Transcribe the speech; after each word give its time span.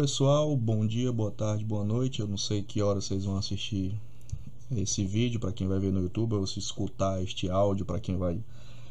Pessoal, 0.00 0.56
bom 0.56 0.86
dia, 0.86 1.12
boa 1.12 1.30
tarde, 1.30 1.62
boa 1.62 1.84
noite. 1.84 2.20
Eu 2.20 2.26
não 2.26 2.38
sei 2.38 2.62
que 2.62 2.80
hora 2.80 3.02
vocês 3.02 3.26
vão 3.26 3.36
assistir 3.36 3.94
esse 4.74 5.04
vídeo 5.04 5.38
para 5.38 5.52
quem 5.52 5.68
vai 5.68 5.78
ver 5.78 5.92
no 5.92 6.00
YouTube 6.00 6.36
ou 6.36 6.46
se 6.46 6.58
escutar 6.58 7.22
este 7.22 7.50
áudio 7.50 7.84
para 7.84 8.00
quem 8.00 8.16
vai 8.16 8.42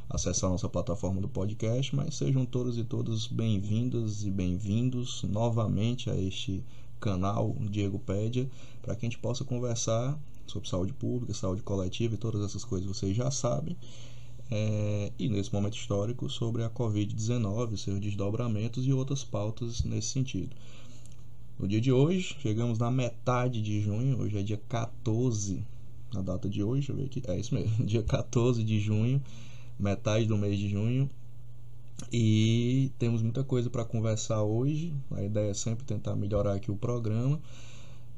acessar 0.08 0.52
nossa 0.52 0.70
plataforma 0.70 1.20
do 1.20 1.28
podcast, 1.28 1.96
mas 1.96 2.14
sejam 2.14 2.46
todos 2.46 2.78
e 2.78 2.84
todas 2.84 3.26
bem-vindas 3.26 4.24
e 4.24 4.30
bem-vindos 4.30 5.24
novamente 5.24 6.12
a 6.12 6.16
este 6.16 6.64
canal 7.00 7.56
Diego 7.60 7.98
Pédia, 7.98 8.48
para 8.84 8.96
que 8.96 9.04
a 9.04 9.10
gente 9.10 9.18
possa 9.18 9.44
conversar 9.44 10.16
sobre 10.46 10.70
saúde 10.70 10.94
pública, 10.94 11.34
saúde 11.34 11.64
coletiva 11.64 12.14
e 12.14 12.20
todas 12.20 12.44
essas 12.44 12.64
coisas 12.64 12.88
vocês 12.88 13.18
já 13.18 13.32
sabem. 13.32 13.76
É, 14.52 15.12
e 15.18 15.28
nesse 15.28 15.52
momento 15.52 15.76
histórico 15.76 16.30
sobre 16.30 16.64
a 16.64 16.70
Covid-19, 16.70 17.78
seus 17.78 18.00
desdobramentos 18.00 18.86
e 18.86 18.94
outras 18.94 19.24
pautas 19.24 19.84
nesse 19.84 20.10
sentido. 20.10 20.56
No 21.60 21.68
dia 21.68 21.82
de 21.82 21.92
hoje, 21.92 22.38
chegamos 22.40 22.80
na 22.80 22.90
metade 22.90 23.62
de 23.62 23.82
junho, 23.82 24.22
hoje 24.22 24.38
é 24.38 24.42
dia 24.42 24.62
14, 24.70 25.62
na 26.14 26.22
data 26.22 26.48
de 26.48 26.64
hoje, 26.64 26.88
deixa 26.88 26.92
eu 26.94 26.96
ver 26.96 27.04
aqui, 27.04 27.22
é 27.28 27.38
isso 27.38 27.54
mesmo, 27.54 27.76
dia 27.86 28.02
14 28.02 28.64
de 28.64 28.80
junho, 28.80 29.22
metade 29.78 30.26
do 30.26 30.38
mês 30.38 30.58
de 30.58 30.70
junho, 30.70 31.10
e 32.14 32.94
temos 32.98 33.22
muita 33.22 33.44
coisa 33.44 33.70
para 33.70 33.84
conversar 33.84 34.42
hoje. 34.42 34.94
A 35.12 35.22
ideia 35.22 35.52
é 35.52 35.54
sempre 35.54 35.84
tentar 35.84 36.16
melhorar 36.16 36.54
aqui 36.54 36.72
o 36.72 36.78
programa. 36.78 37.38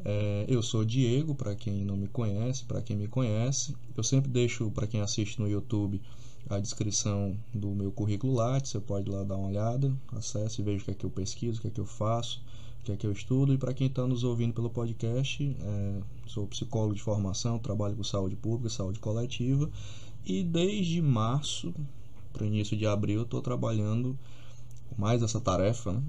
É, 0.05 0.45
eu 0.48 0.61
sou 0.61 0.86
Diego, 0.86 1.33
para 1.33 1.55
quem 1.55 1.83
não 1.83 1.98
me 1.98 2.08
conhece, 2.08 2.64
para 2.64 2.80
quem 2.80 2.95
me 2.95 3.08
conhece. 3.08 3.76
Eu 3.98 4.03
sempre 4.03 4.30
deixo 4.30 4.70
para 4.70 4.86
quem 4.86 5.02
assiste 5.02 5.39
no 5.39 5.50
YouTube 5.50 6.00
a 6.48 6.59
descrição 6.59 7.36
do 7.52 7.70
meu 7.70 7.92
currículo 7.92 8.36
Lattes, 8.36 8.70
você 8.70 8.80
pode 8.80 9.09
lá 9.09 9.23
dar 9.23 9.36
uma 9.36 9.48
olhada, 9.48 9.92
acesse 10.11 10.61
e 10.61 10.64
veja 10.64 10.83
o 10.83 10.86
que 10.86 10.92
é 10.92 10.94
que 10.94 11.05
eu 11.05 11.09
pesquiso, 11.09 11.58
o 11.58 11.61
que 11.61 11.67
é 11.70 11.72
que 11.72 11.80
eu 11.80 11.86
faço, 11.88 12.39
que 12.83 12.91
é 12.91 12.97
que 12.97 13.05
eu 13.05 13.11
estudo. 13.11 13.53
E 13.53 13.57
para 13.57 13.73
quem 13.73 13.87
está 13.87 14.05
nos 14.07 14.23
ouvindo 14.23 14.53
pelo 14.53 14.69
podcast, 14.69 15.55
é, 15.59 16.01
sou 16.27 16.47
psicólogo 16.47 16.95
de 16.95 17.01
formação, 17.01 17.59
trabalho 17.59 17.95
com 17.95 18.03
saúde 18.03 18.35
pública, 18.35 18.69
saúde 18.69 18.99
coletiva 18.99 19.69
e 20.25 20.43
desde 20.43 21.02
março 21.02 21.73
para 22.31 22.43
o 22.43 22.45
início 22.45 22.77
de 22.77 22.85
abril 22.85 23.23
estou 23.23 23.41
trabalhando 23.41 24.17
mais 24.97 25.23
essa 25.23 25.39
tarefa 25.39 25.93
né, 25.93 26.02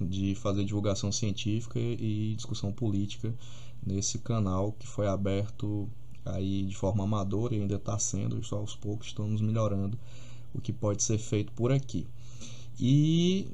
é, 0.00 0.04
de 0.04 0.34
fazer 0.34 0.64
divulgação 0.64 1.12
científica 1.12 1.78
e 1.78 2.34
discussão 2.36 2.72
política 2.72 3.34
nesse 3.84 4.18
canal 4.18 4.72
que 4.72 4.86
foi 4.86 5.06
aberto 5.06 5.88
aí 6.24 6.64
de 6.64 6.76
forma 6.76 7.04
amadora 7.04 7.54
e 7.54 7.60
ainda 7.60 7.76
está 7.76 7.98
sendo, 7.98 8.42
só 8.44 8.56
aos 8.56 8.76
poucos 8.76 9.08
estamos 9.08 9.40
melhorando 9.40 9.98
o 10.54 10.60
que 10.60 10.72
pode 10.72 11.02
ser 11.02 11.18
feito 11.18 11.52
por 11.52 11.72
aqui. 11.72 12.06
E 12.78 13.48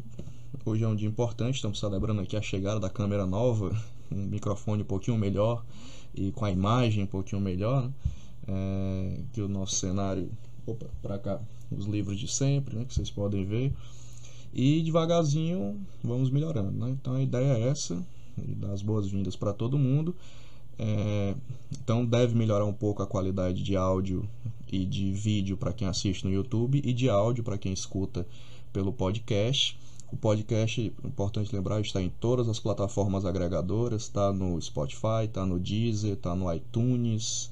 hoje 0.64 0.84
é 0.84 0.88
um 0.88 0.96
dia 0.96 1.08
importante, 1.08 1.56
estamos 1.56 1.78
celebrando 1.78 2.20
aqui 2.20 2.36
a 2.36 2.42
chegada 2.42 2.80
da 2.80 2.90
câmera 2.90 3.26
nova, 3.26 3.70
um 4.10 4.26
microfone 4.26 4.82
um 4.82 4.86
pouquinho 4.86 5.16
melhor 5.16 5.64
e 6.14 6.32
com 6.32 6.44
a 6.44 6.50
imagem 6.50 7.04
um 7.04 7.06
pouquinho 7.06 7.40
melhor, 7.40 7.84
né? 7.84 7.92
é, 8.48 9.20
que 9.32 9.40
o 9.40 9.48
nosso 9.48 9.76
cenário, 9.76 10.30
opa, 10.66 10.86
para 11.02 11.18
cá, 11.18 11.40
os 11.70 11.86
livros 11.86 12.18
de 12.18 12.26
sempre, 12.26 12.76
né, 12.76 12.84
que 12.84 12.94
vocês 12.94 13.10
podem 13.10 13.44
ver. 13.44 13.72
E 14.52 14.82
devagarzinho 14.82 15.78
vamos 16.02 16.30
melhorando, 16.30 16.72
né? 16.72 16.90
Então 16.90 17.14
a 17.14 17.22
ideia 17.22 17.58
é 17.58 17.68
essa, 17.68 18.02
dar 18.36 18.72
as 18.72 18.80
boas-vindas 18.80 19.36
para 19.36 19.52
todo 19.52 19.78
mundo. 19.78 20.16
É, 20.78 21.34
então 21.70 22.04
deve 22.06 22.34
melhorar 22.34 22.64
um 22.64 22.72
pouco 22.72 23.02
a 23.02 23.06
qualidade 23.06 23.62
de 23.62 23.76
áudio 23.76 24.26
e 24.70 24.86
de 24.86 25.12
vídeo 25.12 25.56
para 25.56 25.72
quem 25.72 25.86
assiste 25.86 26.24
no 26.24 26.32
YouTube 26.32 26.80
e 26.82 26.92
de 26.92 27.10
áudio 27.10 27.44
para 27.44 27.58
quem 27.58 27.72
escuta 27.72 28.26
pelo 28.72 28.92
podcast. 28.92 29.78
O 30.10 30.16
podcast, 30.16 30.80
importante 31.04 31.54
lembrar, 31.54 31.80
está 31.82 32.00
em 32.00 32.08
todas 32.08 32.48
as 32.48 32.58
plataformas 32.58 33.26
agregadoras, 33.26 34.02
está 34.02 34.32
no 34.32 34.60
Spotify, 34.60 35.24
está 35.24 35.44
no 35.44 35.58
Deezer, 35.58 36.14
está 36.14 36.34
no 36.34 36.52
iTunes, 36.52 37.50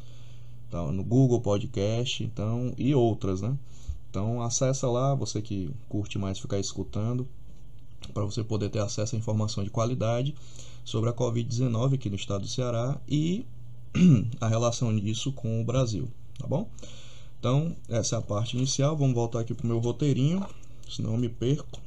está 0.64 0.82
no 0.90 1.04
Google 1.04 1.40
Podcast, 1.40 2.24
então 2.24 2.72
e 2.78 2.94
outras, 2.94 3.42
né? 3.42 3.56
Então 4.08 4.40
acessa 4.40 4.88
lá, 4.88 5.14
você 5.14 5.42
que 5.42 5.70
curte 5.86 6.18
mais 6.18 6.38
ficar 6.38 6.58
escutando, 6.58 7.28
para 8.14 8.24
você 8.24 8.42
poder 8.42 8.70
ter 8.70 8.78
acesso 8.78 9.14
a 9.14 9.18
informação 9.18 9.62
de 9.62 9.70
qualidade 9.70 10.34
sobre 10.82 11.10
a 11.10 11.12
Covid-19 11.12 11.94
aqui 11.94 12.08
no 12.08 12.16
estado 12.16 12.42
do 12.42 12.48
Ceará 12.48 12.98
e 13.06 13.44
a 14.40 14.48
relação 14.48 14.94
disso 14.96 15.30
com 15.32 15.60
o 15.60 15.64
Brasil, 15.64 16.08
tá 16.38 16.46
bom? 16.46 16.68
Então, 17.38 17.76
essa 17.88 18.16
é 18.16 18.18
a 18.18 18.22
parte 18.22 18.56
inicial. 18.56 18.96
Vamos 18.96 19.14
voltar 19.14 19.40
aqui 19.40 19.52
para 19.52 19.64
o 19.64 19.68
meu 19.68 19.78
roteirinho, 19.78 20.44
senão 20.88 21.12
eu 21.12 21.18
me 21.18 21.28
perco. 21.28 21.85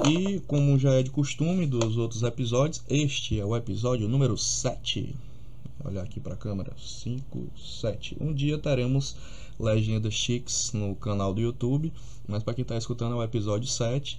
E 0.00 0.40
como 0.46 0.78
já 0.78 0.94
é 0.94 1.02
de 1.02 1.10
costume 1.10 1.66
dos 1.66 1.98
outros 1.98 2.22
episódios, 2.22 2.82
este 2.88 3.38
é 3.38 3.44
o 3.44 3.54
episódio 3.54 4.08
número 4.08 4.38
7. 4.38 5.14
Olhar 5.84 6.02
aqui 6.02 6.18
para 6.18 6.32
a 6.32 6.36
câmera, 6.36 6.72
5, 6.78 7.46
7. 7.56 8.16
Um 8.18 8.32
dia 8.32 8.56
teremos 8.56 9.14
legendas 9.60 10.14
chiques 10.14 10.72
no 10.72 10.96
canal 10.96 11.34
do 11.34 11.42
YouTube, 11.42 11.92
mas 12.26 12.42
para 12.42 12.54
quem 12.54 12.62
está 12.62 12.76
escutando 12.76 13.12
é 13.12 13.16
o 13.16 13.22
episódio 13.22 13.68
7. 13.68 14.18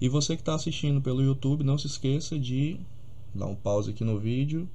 E 0.00 0.08
você 0.08 0.36
que 0.36 0.42
está 0.42 0.54
assistindo 0.54 1.00
pelo 1.02 1.20
YouTube, 1.20 1.64
não 1.64 1.76
se 1.76 1.88
esqueça 1.88 2.38
de 2.38 2.78
dar 3.34 3.46
um 3.46 3.56
pause 3.56 3.90
aqui 3.90 4.04
no 4.04 4.20
vídeo, 4.20 4.68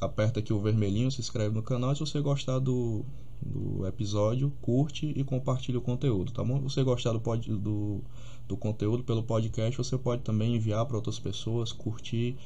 aperta 0.00 0.38
aqui 0.38 0.52
o 0.52 0.60
vermelhinho, 0.60 1.10
se 1.10 1.20
inscreve 1.20 1.54
no 1.54 1.62
canal. 1.62 1.92
Se 1.94 2.00
você 2.00 2.20
gostar 2.20 2.60
do, 2.60 3.04
do 3.42 3.84
episódio, 3.84 4.52
curte 4.62 5.12
e 5.14 5.24
compartilha 5.24 5.78
o 5.78 5.82
conteúdo, 5.82 6.30
tá 6.30 6.44
bom? 6.44 6.58
Se 6.58 6.62
você 6.62 6.82
gostar 6.84 7.12
do, 7.12 7.20
pod, 7.20 7.50
do, 7.50 8.00
do 8.46 8.56
conteúdo 8.56 9.02
pelo 9.02 9.22
podcast, 9.22 9.76
você 9.76 9.98
pode 9.98 10.22
também 10.22 10.56
enviar 10.56 10.84
para 10.86 10.96
outras 10.96 11.18
pessoas, 11.18 11.72
curtir 11.72 12.36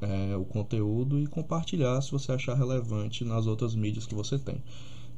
é, 0.00 0.36
o 0.36 0.44
conteúdo 0.44 1.18
e 1.18 1.26
compartilhar 1.26 2.00
se 2.00 2.10
você 2.10 2.32
achar 2.32 2.54
relevante 2.54 3.24
nas 3.24 3.46
outras 3.46 3.74
mídias 3.74 4.06
que 4.06 4.14
você 4.14 4.38
tem. 4.38 4.62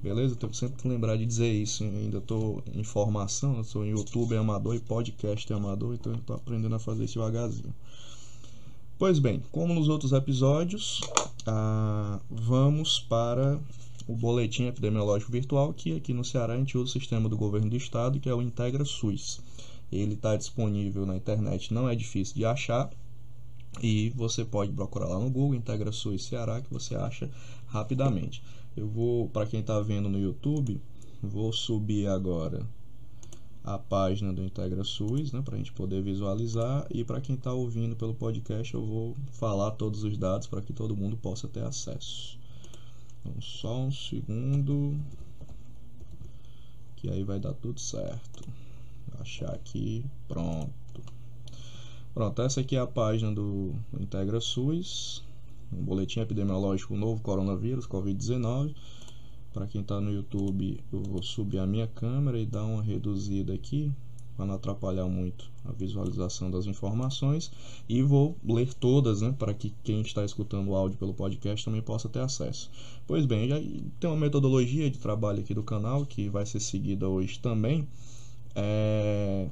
Beleza? 0.02 0.36
Tenho 0.36 0.52
sempre 0.52 0.82
que 0.82 0.88
lembrar 0.88 1.16
de 1.16 1.24
dizer 1.24 1.50
isso. 1.50 1.82
ainda 1.82 2.18
estou 2.18 2.62
em 2.74 2.84
formação, 2.84 3.56
eu 3.56 3.64
sou 3.64 3.84
em 3.84 3.90
YouTube 3.90 4.36
amador 4.36 4.74
e 4.74 4.80
podcast 4.80 5.50
amador, 5.52 5.94
então 5.94 6.14
estou 6.14 6.36
aprendendo 6.36 6.74
a 6.74 6.78
fazer 6.78 7.04
isso 7.04 7.14
devagarzinho. 7.14 7.74
Pois 8.98 9.18
bem, 9.18 9.42
como 9.50 9.72
nos 9.72 9.88
outros 9.88 10.12
episódios, 10.12 11.00
ah, 11.46 12.20
vamos 12.30 13.00
para 13.00 13.58
o 14.06 14.14
boletim 14.14 14.66
epidemiológico 14.66 15.32
virtual, 15.32 15.72
que 15.72 15.96
aqui 15.96 16.12
no 16.12 16.24
Ceará 16.24 16.52
a 16.52 16.56
gente 16.58 16.76
usa 16.76 16.90
o 16.90 17.00
sistema 17.00 17.28
do 17.28 17.36
governo 17.36 17.70
do 17.70 17.76
estado, 17.76 18.20
que 18.20 18.28
é 18.28 18.34
o 18.34 18.42
Integra 18.42 18.84
SUS. 18.84 19.40
Ele 19.94 20.14
está 20.14 20.36
disponível 20.36 21.06
na 21.06 21.16
internet, 21.16 21.72
não 21.72 21.88
é 21.88 21.94
difícil 21.94 22.34
de 22.34 22.44
achar. 22.44 22.90
E 23.80 24.10
você 24.10 24.44
pode 24.44 24.72
procurar 24.72 25.06
lá 25.06 25.18
no 25.18 25.30
Google 25.30 25.54
Integra 25.54 25.92
SUS 25.92 26.24
Ceará, 26.24 26.60
que 26.60 26.72
você 26.72 26.96
acha 26.96 27.30
rapidamente. 27.66 28.42
Eu 28.76 28.88
vou, 28.88 29.28
para 29.28 29.46
quem 29.46 29.60
está 29.60 29.80
vendo 29.80 30.08
no 30.08 30.18
YouTube, 30.18 30.80
vou 31.22 31.52
subir 31.52 32.08
agora 32.08 32.66
a 33.62 33.78
página 33.78 34.32
do 34.32 34.44
Integra 34.44 34.82
SUS, 34.82 35.32
né, 35.32 35.40
para 35.42 35.54
a 35.54 35.58
gente 35.58 35.72
poder 35.72 36.02
visualizar. 36.02 36.86
E 36.90 37.04
para 37.04 37.20
quem 37.20 37.36
está 37.36 37.52
ouvindo 37.52 37.94
pelo 37.94 38.14
podcast, 38.14 38.74
eu 38.74 38.84
vou 38.84 39.16
falar 39.30 39.70
todos 39.72 40.02
os 40.02 40.18
dados 40.18 40.46
para 40.48 40.60
que 40.60 40.72
todo 40.72 40.96
mundo 40.96 41.16
possa 41.16 41.46
ter 41.46 41.64
acesso. 41.64 42.38
Então, 43.20 43.40
só 43.40 43.80
um 43.80 43.92
segundo, 43.92 44.98
que 46.96 47.08
aí 47.08 47.22
vai 47.22 47.38
dar 47.38 47.54
tudo 47.54 47.80
certo. 47.80 48.44
Achar 49.20 49.50
aqui, 49.54 50.04
pronto. 50.28 50.72
Pronto, 52.12 52.42
essa 52.42 52.60
aqui 52.60 52.76
é 52.76 52.80
a 52.80 52.86
página 52.86 53.32
do 53.32 53.74
Integra 53.98 54.40
SUS 54.40 55.22
um 55.74 55.84
boletim 55.84 56.20
epidemiológico 56.20 56.96
novo 56.96 57.20
coronavírus, 57.20 57.86
Covid-19. 57.86 58.74
Para 59.52 59.66
quem 59.66 59.80
está 59.80 60.00
no 60.00 60.12
YouTube, 60.12 60.80
eu 60.92 61.02
vou 61.02 61.22
subir 61.22 61.58
a 61.58 61.66
minha 61.66 61.86
câmera 61.86 62.38
e 62.38 62.46
dar 62.46 62.64
uma 62.64 62.82
reduzida 62.82 63.52
aqui 63.52 63.92
para 64.36 64.46
não 64.46 64.54
atrapalhar 64.54 65.06
muito 65.06 65.48
a 65.64 65.70
visualização 65.70 66.50
das 66.50 66.66
informações 66.66 67.52
e 67.88 68.02
vou 68.02 68.36
ler 68.44 68.74
todas, 68.74 69.20
né, 69.20 69.32
para 69.38 69.54
que 69.54 69.72
quem 69.84 70.00
está 70.00 70.24
escutando 70.24 70.70
o 70.70 70.74
áudio 70.74 70.98
pelo 70.98 71.14
podcast 71.14 71.64
também 71.64 71.80
possa 71.80 72.08
ter 72.08 72.18
acesso. 72.18 72.68
Pois 73.06 73.24
bem, 73.26 73.48
já 73.48 73.60
tem 74.00 74.10
uma 74.10 74.16
metodologia 74.16 74.90
de 74.90 74.98
trabalho 74.98 75.38
aqui 75.38 75.54
do 75.54 75.62
canal 75.62 76.04
que 76.04 76.28
vai 76.28 76.44
ser 76.44 76.58
seguida 76.58 77.08
hoje 77.08 77.38
também. 77.38 77.86
É... 78.54 79.48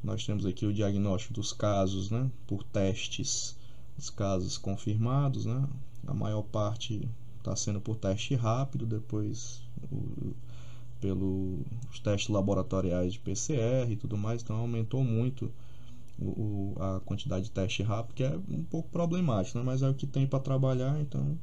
nós 0.03 0.27
temos 0.27 0.45
aqui 0.45 0.67
o 0.67 0.73
diagnóstico 0.73 1.35
dos 1.35 1.53
casos, 1.53 2.11
né? 2.11 2.29
Por 2.47 2.63
testes, 2.65 3.57
os 3.97 4.11
casos 4.11 4.59
confirmados, 4.59 5.47
né? 5.47 5.67
A 6.07 6.13
maior 6.13 6.43
parte 6.43 7.09
está 7.45 7.55
sendo 7.55 7.81
por 7.81 7.97
teste 7.97 8.35
rápido, 8.35 8.85
depois 8.87 9.63
pelos 10.99 11.61
testes 12.03 12.31
laboratoriais 12.31 13.13
de 13.13 13.21
PCR 13.21 13.87
e 13.91 13.97
tudo 13.97 14.17
mais, 14.17 14.43
então 14.43 14.57
aumentou 14.57 15.05
muito 15.05 15.53
o, 16.19 16.75
a 16.81 17.01
quantidade 17.01 17.45
de 17.45 17.51
teste 17.51 17.83
rápido, 17.83 18.15
que 18.15 18.25
é 18.25 18.35
um 18.49 18.65
pouco 18.65 18.89
problemático, 18.89 19.59
né? 19.59 19.65
mas 19.65 19.83
é 19.83 19.91
o 19.91 19.95
que 19.95 20.07
tem 20.07 20.27
para 20.27 20.41
trabalhar, 20.41 20.99
então 21.01 21.39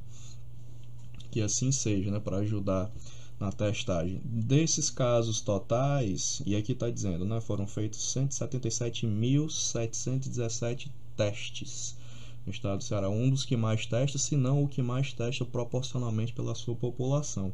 que 1.30 1.40
assim 1.40 1.70
seja, 1.70 2.10
né? 2.10 2.18
para 2.18 2.38
ajudar 2.38 2.90
na 3.38 3.52
testagem. 3.52 4.20
Desses 4.24 4.90
casos 4.90 5.40
totais, 5.40 6.42
e 6.44 6.56
aqui 6.56 6.72
está 6.72 6.90
dizendo, 6.90 7.24
né? 7.24 7.40
foram 7.40 7.68
feitos 7.68 8.00
177.717 8.14 10.90
testes 11.16 12.01
no 12.44 12.52
estado 12.52 12.78
do 12.78 12.84
Ceará, 12.84 13.08
um 13.08 13.30
dos 13.30 13.44
que 13.44 13.56
mais 13.56 13.86
testa, 13.86 14.18
se 14.18 14.36
não 14.36 14.64
o 14.64 14.68
que 14.68 14.82
mais 14.82 15.12
testa 15.12 15.44
proporcionalmente 15.44 16.32
pela 16.32 16.54
sua 16.54 16.74
população. 16.74 17.52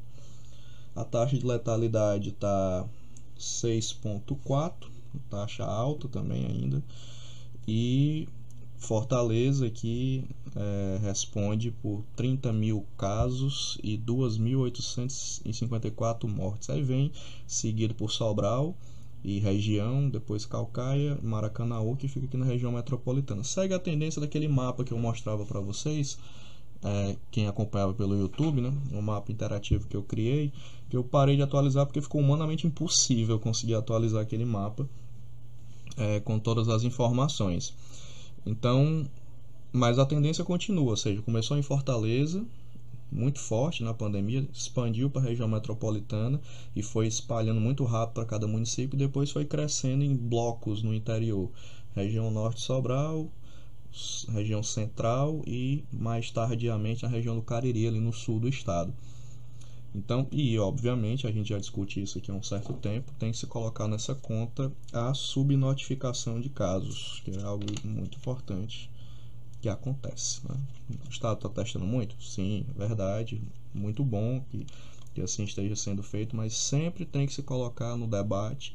A 0.94 1.04
taxa 1.04 1.38
de 1.38 1.46
letalidade 1.46 2.30
está 2.30 2.86
6,4, 3.38 4.72
taxa 5.30 5.64
alta 5.64 6.08
também 6.08 6.46
ainda. 6.46 6.82
E 7.66 8.28
Fortaleza 8.78 9.66
aqui 9.66 10.24
é, 10.56 10.98
responde 11.02 11.70
por 11.70 12.02
30 12.16 12.50
mil 12.52 12.86
casos 12.96 13.78
e 13.82 13.98
2.854 13.98 16.26
mortes. 16.28 16.70
Aí 16.70 16.82
vem 16.82 17.12
seguido 17.46 17.94
por 17.94 18.10
Sobral 18.10 18.74
e 19.24 19.38
região, 19.38 20.08
depois 20.08 20.46
Calcaia, 20.46 21.18
Maracanaú, 21.22 21.96
que 21.96 22.08
fica 22.08 22.26
aqui 22.26 22.36
na 22.36 22.46
região 22.46 22.72
metropolitana. 22.72 23.42
Segue 23.44 23.74
a 23.74 23.78
tendência 23.78 24.20
daquele 24.20 24.48
mapa 24.48 24.84
que 24.84 24.92
eu 24.92 24.98
mostrava 24.98 25.44
para 25.44 25.60
vocês 25.60 26.18
é, 26.82 27.16
quem 27.30 27.46
acompanhava 27.46 27.92
pelo 27.94 28.16
YouTube, 28.16 28.60
né? 28.60 28.72
Um 28.92 29.02
mapa 29.02 29.32
interativo 29.32 29.86
que 29.88 29.96
eu 29.96 30.02
criei, 30.02 30.52
que 30.88 30.96
eu 30.96 31.02
parei 31.02 31.36
de 31.36 31.42
atualizar 31.42 31.84
porque 31.86 32.00
ficou 32.00 32.20
humanamente 32.20 32.66
impossível 32.66 33.38
conseguir 33.38 33.74
atualizar 33.74 34.22
aquele 34.22 34.44
mapa 34.44 34.88
é, 35.96 36.20
com 36.20 36.38
todas 36.38 36.68
as 36.68 36.84
informações. 36.84 37.74
Então, 38.46 39.06
mas 39.72 39.98
a 39.98 40.06
tendência 40.06 40.44
continua, 40.44 40.90
ou 40.90 40.96
seja, 40.96 41.20
começou 41.22 41.58
em 41.58 41.62
Fortaleza, 41.62 42.44
muito 43.10 43.38
forte 43.38 43.82
na 43.82 43.94
pandemia, 43.94 44.46
expandiu 44.52 45.10
para 45.10 45.22
a 45.22 45.24
região 45.24 45.48
metropolitana 45.48 46.40
e 46.76 46.82
foi 46.82 47.06
espalhando 47.06 47.60
muito 47.60 47.84
rápido 47.84 48.14
para 48.14 48.24
cada 48.24 48.46
município, 48.46 48.96
e 48.96 48.98
depois 48.98 49.30
foi 49.30 49.44
crescendo 49.44 50.04
em 50.04 50.14
blocos 50.14 50.82
no 50.82 50.94
interior. 50.94 51.50
Região 51.94 52.30
Norte 52.30 52.60
Sobral, 52.60 53.28
região 54.28 54.62
central 54.62 55.42
e 55.46 55.84
mais 55.92 56.30
tardiamente 56.30 57.04
a 57.04 57.08
região 57.08 57.34
do 57.34 57.42
Cariri, 57.42 57.88
ali 57.88 57.98
no 57.98 58.12
sul 58.12 58.38
do 58.38 58.48
estado. 58.48 58.92
Então, 59.94 60.28
e 60.30 60.58
obviamente 60.58 61.26
a 61.26 61.32
gente 61.32 61.48
já 61.48 61.58
discute 61.58 62.02
isso 62.02 62.18
aqui 62.18 62.30
há 62.30 62.34
um 62.34 62.42
certo 62.42 62.74
tempo, 62.74 63.10
tem 63.18 63.32
que 63.32 63.38
se 63.38 63.46
colocar 63.46 63.88
nessa 63.88 64.14
conta 64.14 64.70
a 64.92 65.14
subnotificação 65.14 66.40
de 66.40 66.50
casos, 66.50 67.22
que 67.24 67.30
é 67.30 67.42
algo 67.42 67.64
muito 67.82 68.18
importante 68.18 68.90
que 69.60 69.68
acontece. 69.68 70.40
Né? 70.48 70.56
O 71.06 71.10
Estado 71.10 71.36
está 71.36 71.48
testando 71.48 71.86
muito? 71.86 72.20
Sim, 72.22 72.64
verdade, 72.76 73.42
muito 73.74 74.04
bom 74.04 74.40
que, 74.50 74.66
que 75.14 75.20
assim 75.20 75.44
esteja 75.44 75.76
sendo 75.76 76.02
feito, 76.02 76.36
mas 76.36 76.56
sempre 76.56 77.04
tem 77.04 77.26
que 77.26 77.32
se 77.32 77.42
colocar 77.42 77.96
no 77.96 78.06
debate 78.06 78.74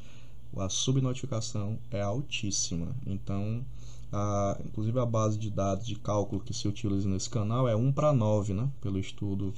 a 0.56 0.68
subnotificação 0.68 1.78
é 1.90 2.00
altíssima. 2.00 2.94
Então, 3.06 3.64
a, 4.12 4.58
inclusive 4.64 4.98
a 4.98 5.06
base 5.06 5.38
de 5.38 5.50
dados 5.50 5.86
de 5.86 5.96
cálculo 5.96 6.40
que 6.40 6.54
se 6.54 6.68
utiliza 6.68 7.08
nesse 7.08 7.28
canal 7.28 7.68
é 7.68 7.74
1 7.74 7.92
para 7.92 8.12
9, 8.12 8.54
né? 8.54 8.68
Pelo 8.80 8.98
estudo 8.98 9.52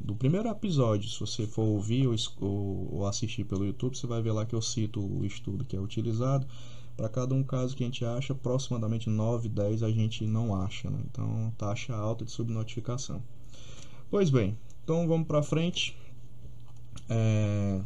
do 0.00 0.14
primeiro 0.14 0.48
episódio. 0.48 1.08
Se 1.08 1.18
você 1.18 1.46
for 1.46 1.62
ouvir 1.62 2.06
ou, 2.06 2.88
ou, 2.92 3.06
assistir 3.06 3.44
pelo 3.44 3.66
YouTube, 3.66 3.96
você 3.96 4.06
vai 4.06 4.22
ver 4.22 4.32
lá 4.32 4.46
que 4.46 4.54
eu 4.54 4.62
cito 4.62 5.00
o 5.00 5.24
estudo 5.24 5.64
que 5.64 5.76
é 5.76 5.80
utilizado. 5.80 6.46
Para 6.98 7.08
cada 7.08 7.32
um 7.32 7.44
caso 7.44 7.76
que 7.76 7.84
a 7.84 7.86
gente 7.86 8.04
acha, 8.04 8.32
aproximadamente 8.32 9.08
9, 9.08 9.48
10 9.48 9.84
a 9.84 9.90
gente 9.90 10.26
não 10.26 10.52
acha. 10.52 10.90
Né? 10.90 10.98
Então, 11.08 11.54
taxa 11.56 11.94
alta 11.94 12.24
de 12.24 12.32
subnotificação. 12.32 13.22
Pois 14.10 14.30
bem, 14.30 14.58
então 14.82 15.06
vamos 15.06 15.28
para 15.28 15.40
frente. 15.40 15.96
É, 17.08 17.80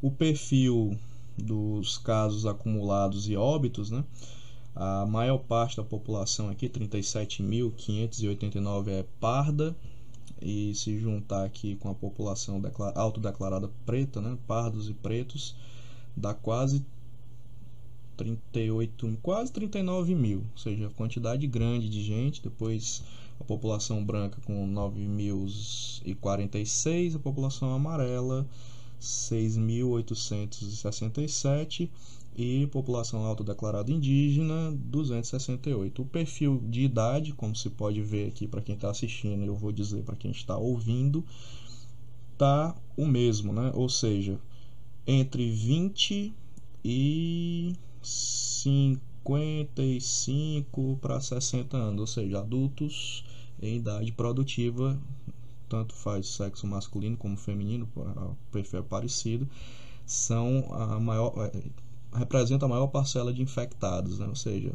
o 0.00 0.08
perfil 0.08 0.96
dos 1.36 1.98
casos 1.98 2.46
acumulados 2.46 3.28
e 3.28 3.34
óbitos, 3.34 3.90
né? 3.90 4.04
A 4.72 5.04
maior 5.04 5.38
parte 5.38 5.76
da 5.76 5.82
população 5.82 6.48
aqui, 6.48 6.68
37.589, 6.68 8.86
é 8.86 9.04
parda. 9.18 9.74
E 10.40 10.72
se 10.76 10.96
juntar 11.00 11.44
aqui 11.44 11.74
com 11.74 11.90
a 11.90 11.94
população 11.94 12.62
autodeclarada 12.94 13.68
preta, 13.84 14.20
né, 14.20 14.38
pardos 14.46 14.88
e 14.88 14.94
pretos, 14.94 15.56
dá 16.16 16.32
quase 16.32 16.86
38, 18.16 19.18
quase 19.22 19.52
39 19.52 20.14
mil, 20.14 20.44
ou 20.52 20.58
seja, 20.58 20.90
quantidade 20.96 21.46
grande 21.46 21.88
de 21.88 22.02
gente. 22.02 22.42
Depois 22.42 23.02
a 23.40 23.44
população 23.44 24.04
branca 24.04 24.38
com 24.44 24.68
9.046, 24.72 27.16
a 27.16 27.18
população 27.18 27.72
amarela 27.72 28.46
6.867 29.00 31.88
e 32.36 32.66
população 32.66 33.24
autodeclarada 33.24 33.92
indígena 33.92 34.72
268. 34.72 36.02
O 36.02 36.06
perfil 36.06 36.60
de 36.68 36.82
idade, 36.82 37.32
como 37.32 37.54
se 37.54 37.70
pode 37.70 38.02
ver 38.02 38.26
aqui 38.28 38.48
para 38.48 38.60
quem 38.60 38.74
está 38.74 38.90
assistindo, 38.90 39.44
eu 39.44 39.54
vou 39.54 39.70
dizer 39.70 40.02
para 40.02 40.16
quem 40.16 40.32
está 40.32 40.56
ouvindo, 40.56 41.24
tá 42.36 42.74
o 42.96 43.06
mesmo, 43.06 43.52
né? 43.52 43.70
Ou 43.74 43.88
seja, 43.88 44.40
entre 45.06 45.48
20 45.50 46.32
e 46.84 47.72
55 48.04 50.98
para 51.00 51.20
60 51.20 51.76
anos, 51.76 52.00
ou 52.00 52.06
seja, 52.06 52.40
adultos 52.40 53.24
em 53.60 53.76
idade 53.76 54.12
produtiva, 54.12 54.98
tanto 55.68 55.94
faz 55.94 56.28
sexo 56.28 56.66
masculino 56.66 57.16
como 57.16 57.36
feminino, 57.36 57.88
o 57.96 58.36
perfil 58.52 58.80
é 58.80 58.82
parecido, 58.82 59.48
são 60.06 60.72
a 60.72 61.00
maior 61.00 61.32
representa 62.14 62.66
a 62.66 62.68
maior 62.68 62.86
parcela 62.86 63.32
de 63.32 63.42
infectados, 63.42 64.18
né? 64.18 64.26
ou 64.26 64.36
seja, 64.36 64.72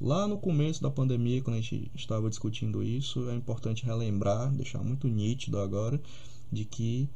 lá 0.00 0.26
no 0.26 0.38
começo 0.38 0.82
da 0.82 0.90
pandemia, 0.90 1.42
quando 1.42 1.56
a 1.56 1.60
gente 1.60 1.90
estava 1.94 2.28
discutindo 2.28 2.82
isso, 2.82 3.28
é 3.30 3.34
importante 3.34 3.84
relembrar, 3.84 4.50
deixar 4.52 4.82
muito 4.82 5.06
nítido 5.06 5.58
agora, 5.58 6.00
de 6.50 6.64
que 6.64 7.08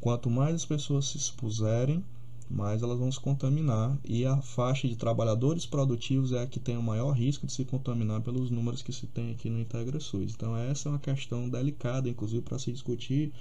quanto 0.00 0.28
mais 0.28 0.56
as 0.56 0.64
pessoas 0.64 1.06
se 1.06 1.16
expuserem, 1.16 2.04
mais 2.50 2.82
elas 2.82 2.98
vão 2.98 3.10
se 3.12 3.20
contaminar 3.20 3.96
e 4.04 4.26
a 4.26 4.42
faixa 4.42 4.88
de 4.88 4.96
trabalhadores 4.96 5.64
produtivos 5.64 6.32
é 6.32 6.42
a 6.42 6.46
que 6.46 6.58
tem 6.58 6.76
o 6.76 6.82
maior 6.82 7.12
risco 7.12 7.46
de 7.46 7.52
se 7.52 7.64
contaminar 7.64 8.20
pelos 8.22 8.50
números 8.50 8.82
que 8.82 8.92
se 8.92 9.06
tem 9.06 9.30
aqui 9.30 9.48
no 9.48 9.60
Integra 9.60 10.00
SUS. 10.00 10.32
Então 10.34 10.56
essa 10.56 10.88
é 10.88 10.92
uma 10.92 10.98
questão 10.98 11.48
delicada, 11.48 12.08
inclusive 12.08 12.42
para 12.42 12.58
se 12.58 12.72
discutir 12.72 13.32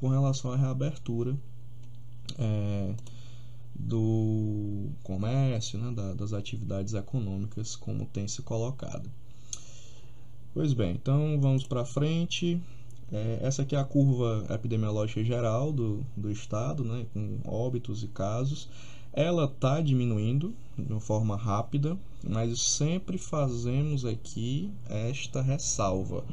com 0.00 0.08
relação 0.08 0.50
à 0.50 0.56
reabertura 0.56 1.36
é, 2.38 2.94
do 3.74 4.88
comércio, 5.02 5.78
né, 5.78 5.92
da, 5.92 6.14
das 6.14 6.32
atividades 6.32 6.94
econômicas, 6.94 7.76
como 7.76 8.06
tem 8.06 8.26
se 8.26 8.40
colocado. 8.40 9.10
Pois 10.54 10.72
bem, 10.72 10.92
então 10.92 11.38
vamos 11.40 11.66
para 11.66 11.84
frente. 11.84 12.60
É, 13.12 13.40
essa 13.42 13.62
aqui 13.62 13.76
é 13.76 13.78
a 13.78 13.84
curva 13.84 14.46
epidemiológica 14.50 15.22
geral 15.22 15.72
do, 15.72 16.04
do 16.16 16.30
estado, 16.30 16.84
né, 16.84 17.06
com 17.12 17.38
óbitos 17.44 18.02
e 18.02 18.08
casos. 18.08 18.68
Ela 19.12 19.44
está 19.44 19.80
diminuindo 19.80 20.54
de 20.76 20.92
uma 20.92 21.00
forma 21.00 21.36
rápida, 21.36 21.96
mas 22.28 22.60
sempre 22.60 23.16
fazemos 23.16 24.04
aqui 24.04 24.70
esta 24.88 25.40
ressalva 25.40 26.24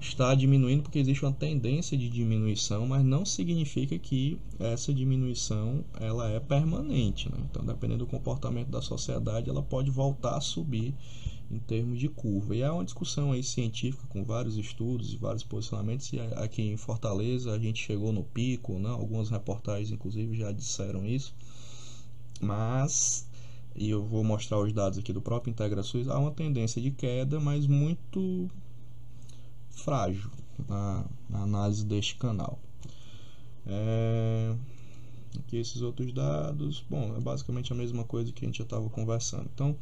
está 0.00 0.34
diminuindo 0.34 0.82
porque 0.82 0.98
existe 0.98 1.24
uma 1.24 1.32
tendência 1.32 1.96
de 1.96 2.08
diminuição, 2.08 2.86
mas 2.86 3.04
não 3.04 3.24
significa 3.24 3.98
que 3.98 4.38
essa 4.58 4.92
diminuição 4.92 5.84
ela 5.98 6.30
é 6.30 6.38
permanente. 6.38 7.30
Né? 7.30 7.38
Então, 7.50 7.64
dependendo 7.64 8.04
do 8.04 8.06
comportamento 8.06 8.68
da 8.68 8.82
sociedade, 8.82 9.50
ela 9.50 9.62
pode 9.62 9.90
voltar 9.90 10.36
a 10.36 10.40
subir 10.40 10.94
em 11.50 11.58
termos 11.58 11.98
de 11.98 12.08
curva. 12.08 12.56
E 12.56 12.62
há 12.62 12.72
uma 12.72 12.84
discussão 12.84 13.32
aí 13.32 13.42
científica 13.42 14.06
com 14.08 14.24
vários 14.24 14.56
estudos 14.56 15.12
e 15.12 15.16
vários 15.16 15.42
posicionamentos. 15.42 16.12
E 16.12 16.20
aqui 16.36 16.62
em 16.62 16.76
Fortaleza 16.76 17.52
a 17.52 17.58
gente 17.58 17.82
chegou 17.82 18.12
no 18.12 18.24
pico, 18.24 18.78
né? 18.78 18.88
algumas 18.88 19.30
reportagens 19.30 19.90
inclusive 19.90 20.36
já 20.36 20.52
disseram 20.52 21.04
isso. 21.06 21.34
Mas, 22.40 23.26
e 23.74 23.90
eu 23.90 24.04
vou 24.04 24.22
mostrar 24.22 24.58
os 24.58 24.72
dados 24.72 24.98
aqui 24.98 25.12
do 25.12 25.22
próprio 25.22 25.50
IntegraSUS, 25.50 26.08
há 26.08 26.18
uma 26.18 26.30
tendência 26.30 26.80
de 26.82 26.90
queda, 26.90 27.40
mas 27.40 27.66
muito 27.66 28.50
frágil 29.70 30.30
na, 30.68 31.04
na 31.28 31.42
análise 31.42 31.84
deste 31.84 32.16
canal. 32.16 32.58
É, 33.66 34.54
aqui 35.38 35.56
esses 35.56 35.82
outros 35.82 36.12
dados, 36.12 36.84
bom, 36.88 37.14
é 37.16 37.20
basicamente 37.20 37.72
a 37.72 37.76
mesma 37.76 38.04
coisa 38.04 38.32
que 38.32 38.44
a 38.44 38.48
gente 38.48 38.58
já 38.58 38.64
estava 38.64 38.88
conversando. 38.88 39.48
Então, 39.52 39.76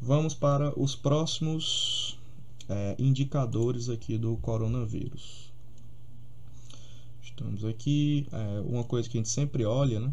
vamos 0.00 0.34
para 0.34 0.78
os 0.78 0.94
próximos 0.94 2.18
é, 2.68 2.96
indicadores 2.98 3.88
aqui 3.88 4.18
do 4.18 4.36
coronavírus. 4.36 5.52
Estamos 7.22 7.64
aqui, 7.64 8.26
é, 8.32 8.60
uma 8.60 8.84
coisa 8.84 9.08
que 9.08 9.18
a 9.18 9.20
gente 9.20 9.28
sempre 9.28 9.64
olha, 9.64 10.00
né? 10.00 10.12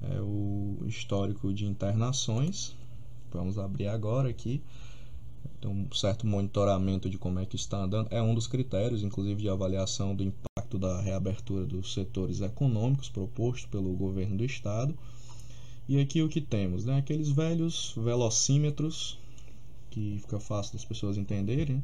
É 0.00 0.20
o 0.20 0.78
histórico 0.86 1.52
de 1.52 1.66
internações. 1.66 2.74
Vamos 3.32 3.58
abrir 3.58 3.86
agora 3.86 4.28
aqui. 4.28 4.62
Tem 5.60 5.70
um 5.70 5.90
certo 5.92 6.26
monitoramento 6.26 7.08
de 7.08 7.18
como 7.18 7.38
é 7.38 7.46
que 7.46 7.56
está 7.56 7.78
andando. 7.78 8.08
É 8.10 8.20
um 8.20 8.34
dos 8.34 8.46
critérios, 8.46 9.02
inclusive, 9.02 9.40
de 9.40 9.48
avaliação 9.48 10.14
do 10.14 10.22
impacto 10.24 10.78
da 10.78 11.00
reabertura 11.00 11.64
dos 11.64 11.94
setores 11.94 12.40
econômicos 12.40 13.08
proposto 13.08 13.68
pelo 13.68 13.92
governo 13.94 14.36
do 14.36 14.44
estado. 14.44 14.96
E 15.88 16.00
aqui 16.00 16.22
o 16.22 16.28
que 16.28 16.40
temos, 16.40 16.84
né? 16.84 16.98
Aqueles 16.98 17.28
velhos 17.28 17.92
velocímetros 17.96 19.18
que 19.90 20.18
fica 20.20 20.38
fácil 20.38 20.74
das 20.74 20.84
pessoas 20.84 21.18
entenderem. 21.18 21.82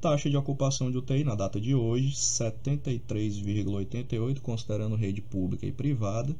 Taxa 0.00 0.30
de 0.30 0.36
ocupação 0.36 0.88
de 0.90 0.98
UTI 0.98 1.24
na 1.24 1.34
data 1.34 1.60
de 1.60 1.74
hoje, 1.74 2.12
73,88, 2.12 4.40
considerando 4.40 4.94
rede 4.96 5.20
pública 5.20 5.66
e 5.66 5.72
privada. 5.72 6.34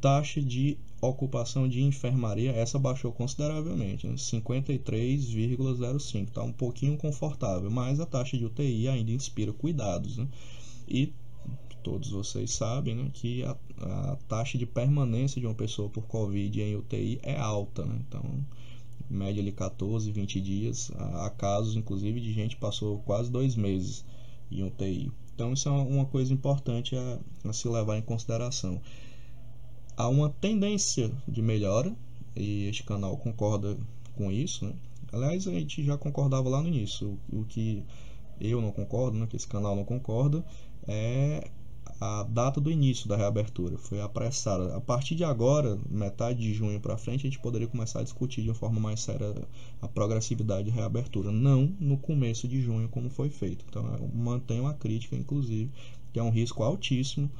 Taxa 0.00 0.40
de 0.40 0.78
ocupação 1.00 1.68
de 1.68 1.82
enfermaria, 1.82 2.52
essa 2.52 2.78
baixou 2.78 3.10
consideravelmente, 3.12 4.06
né? 4.06 4.14
53,05. 4.14 6.28
Está 6.28 6.42
um 6.42 6.52
pouquinho 6.52 6.96
confortável, 6.96 7.70
mas 7.70 8.00
a 8.00 8.06
taxa 8.06 8.38
de 8.38 8.44
UTI 8.44 8.88
ainda 8.88 9.10
inspira 9.10 9.52
cuidados. 9.52 10.16
Né? 10.16 10.28
E 10.88 11.12
todos 11.86 12.10
vocês 12.10 12.50
sabem 12.50 12.96
né, 12.96 13.10
que 13.14 13.44
a, 13.44 13.56
a, 13.80 14.16
taxa 14.26 14.58
de 14.58 14.66
permanência 14.66 15.40
de 15.40 15.46
uma 15.46 15.54
pessoa 15.54 15.88
por 15.88 16.04
Covid 16.08 16.60
em 16.60 16.74
UTI 16.74 17.20
é 17.22 17.38
alta. 17.38 17.84
Né? 17.84 18.00
Então, 18.08 18.24
média 19.08 19.40
ali 19.40 19.52
14, 19.52 20.10
20 20.10 20.40
dias. 20.40 20.90
Há 20.96 21.30
casos, 21.30 21.76
inclusive, 21.76 22.20
de 22.20 22.32
gente 22.32 22.56
que 22.56 22.60
passou 22.60 22.98
quase 23.06 23.30
dois 23.30 23.54
meses 23.54 24.04
em 24.50 24.64
UTI. 24.64 25.12
Então, 25.32 25.52
isso 25.52 25.68
é 25.68 25.70
uma 25.70 26.06
coisa 26.06 26.32
importante 26.32 26.96
a, 26.96 27.20
a 27.44 27.52
se 27.52 27.68
levar 27.68 27.96
em 27.96 28.02
consideração. 28.02 28.80
Há 29.96 30.08
uma 30.08 30.28
tendência 30.28 31.12
de 31.28 31.40
melhora, 31.40 31.94
e 32.34 32.64
este 32.64 32.82
canal 32.82 33.16
concorda 33.16 33.78
com 34.16 34.32
isso. 34.32 34.64
Né? 34.64 34.74
Aliás, 35.12 35.46
a 35.46 35.52
gente 35.52 35.84
já 35.84 35.96
concordava 35.96 36.48
lá 36.48 36.60
no 36.60 36.66
início. 36.66 37.16
O, 37.32 37.42
o 37.42 37.44
que 37.44 37.84
eu 38.40 38.60
não 38.60 38.72
concordo, 38.72 39.16
né, 39.16 39.28
que 39.28 39.36
esse 39.36 39.46
canal 39.46 39.76
não 39.76 39.84
concorda, 39.84 40.44
é 40.88 41.48
a 41.98 42.24
data 42.24 42.60
do 42.60 42.70
início 42.70 43.08
da 43.08 43.16
reabertura 43.16 43.78
foi 43.78 44.00
apressada. 44.00 44.76
A 44.76 44.80
partir 44.80 45.14
de 45.14 45.24
agora, 45.24 45.78
metade 45.88 46.40
de 46.40 46.52
junho 46.52 46.78
para 46.78 46.96
frente, 46.96 47.26
a 47.26 47.30
gente 47.30 47.38
poderia 47.38 47.66
começar 47.66 48.00
a 48.00 48.02
discutir 48.02 48.42
de 48.42 48.50
uma 48.50 48.54
forma 48.54 48.78
mais 48.78 49.00
séria 49.00 49.34
a 49.80 49.88
progressividade 49.88 50.64
de 50.64 50.70
reabertura, 50.70 51.32
não 51.32 51.74
no 51.80 51.96
começo 51.96 52.46
de 52.46 52.60
junho 52.60 52.88
como 52.88 53.08
foi 53.08 53.30
feito. 53.30 53.64
Então, 53.68 53.86
eu 53.96 54.08
mantenho 54.14 54.66
a 54.66 54.74
crítica, 54.74 55.16
inclusive, 55.16 55.70
que 56.12 56.18
é 56.18 56.22
um 56.22 56.30
risco 56.30 56.62
altíssimo 56.62 57.30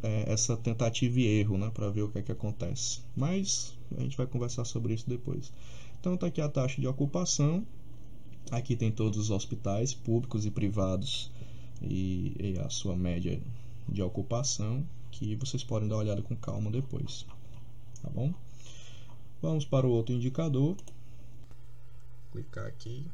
é, 0.00 0.32
essa 0.32 0.56
tentativa 0.56 1.18
e 1.18 1.26
erro, 1.40 1.58
né, 1.58 1.70
para 1.74 1.90
ver 1.90 2.02
o 2.02 2.08
que 2.08 2.18
é 2.18 2.22
que 2.22 2.30
acontece. 2.30 3.00
Mas 3.16 3.76
a 3.96 4.00
gente 4.00 4.16
vai 4.16 4.28
conversar 4.28 4.64
sobre 4.64 4.94
isso 4.94 5.08
depois. 5.08 5.52
Então, 5.98 6.14
está 6.14 6.28
aqui 6.28 6.40
a 6.40 6.48
taxa 6.48 6.80
de 6.80 6.86
ocupação. 6.86 7.66
Aqui 8.52 8.76
tem 8.76 8.92
todos 8.92 9.18
os 9.18 9.30
hospitais 9.30 9.92
públicos 9.92 10.46
e 10.46 10.50
privados 10.52 11.30
e, 11.82 12.34
e 12.38 12.58
a 12.58 12.70
sua 12.70 12.96
média 12.96 13.40
de 13.88 14.02
ocupação 14.02 14.86
que 15.10 15.34
vocês 15.36 15.64
podem 15.64 15.88
dar 15.88 15.96
uma 15.96 16.02
olhada 16.02 16.22
com 16.22 16.36
calma 16.36 16.70
depois. 16.70 17.26
Tá 18.02 18.10
bom? 18.10 18.32
Vamos 19.40 19.64
para 19.64 19.86
o 19.86 19.90
outro 19.90 20.14
indicador. 20.14 20.76
Clicar 22.32 22.66
aqui. 22.66 23.06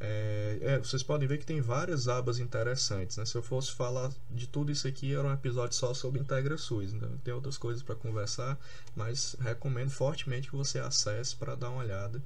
É, 0.00 0.58
é, 0.60 0.78
vocês 0.78 1.02
podem 1.02 1.26
ver 1.26 1.38
que 1.38 1.46
tem 1.46 1.60
várias 1.60 2.06
abas 2.06 2.38
interessantes. 2.38 3.16
Né? 3.16 3.26
Se 3.26 3.36
eu 3.36 3.42
fosse 3.42 3.72
falar 3.72 4.12
de 4.30 4.46
tudo 4.46 4.70
isso 4.70 4.86
aqui, 4.86 5.12
era 5.12 5.26
um 5.26 5.32
episódio 5.32 5.76
só 5.76 5.92
sobre 5.92 6.20
IntegraSUS. 6.20 6.92
Então, 6.92 7.18
tem 7.18 7.34
outras 7.34 7.58
coisas 7.58 7.82
para 7.82 7.96
conversar, 7.96 8.58
mas 8.94 9.36
recomendo 9.40 9.90
fortemente 9.90 10.50
que 10.50 10.56
você 10.56 10.78
acesse 10.78 11.34
para 11.34 11.56
dar 11.56 11.70
uma 11.70 11.80
olhada. 11.80 12.22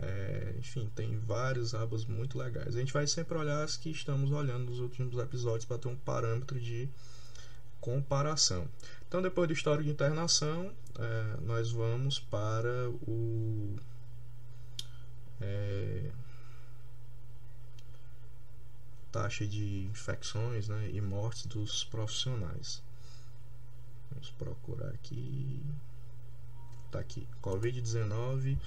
É, 0.00 0.54
enfim, 0.58 0.90
tem 0.94 1.18
várias 1.18 1.74
abas 1.74 2.04
muito 2.04 2.38
legais. 2.38 2.76
A 2.76 2.78
gente 2.78 2.92
vai 2.92 3.06
sempre 3.06 3.36
olhar 3.36 3.64
as 3.64 3.76
que 3.76 3.90
estamos 3.90 4.30
olhando 4.30 4.70
nos 4.70 4.78
últimos 4.78 5.18
episódios 5.18 5.64
para 5.64 5.78
ter 5.78 5.88
um 5.88 5.96
parâmetro 5.96 6.60
de 6.60 6.88
comparação. 7.80 8.68
Então, 9.08 9.20
depois 9.20 9.48
do 9.48 9.54
histórico 9.54 9.84
de 9.84 9.90
internação, 9.90 10.72
é, 10.98 11.40
nós 11.40 11.72
vamos 11.72 12.20
para 12.20 12.90
o 13.06 13.76
é, 15.40 16.10
taxa 19.10 19.46
de 19.46 19.84
infecções 19.84 20.68
né, 20.68 20.90
e 20.92 21.00
mortes 21.00 21.46
dos 21.46 21.82
profissionais. 21.84 22.82
Vamos 24.10 24.30
procurar 24.30 24.90
aqui. 24.90 25.60
Tá 26.90 27.00
aqui. 27.00 27.26
Covid-19 27.42 28.58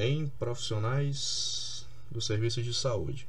em 0.00 0.28
profissionais 0.38 1.86
do 2.10 2.22
serviço 2.22 2.62
de 2.62 2.72
saúde. 2.72 3.28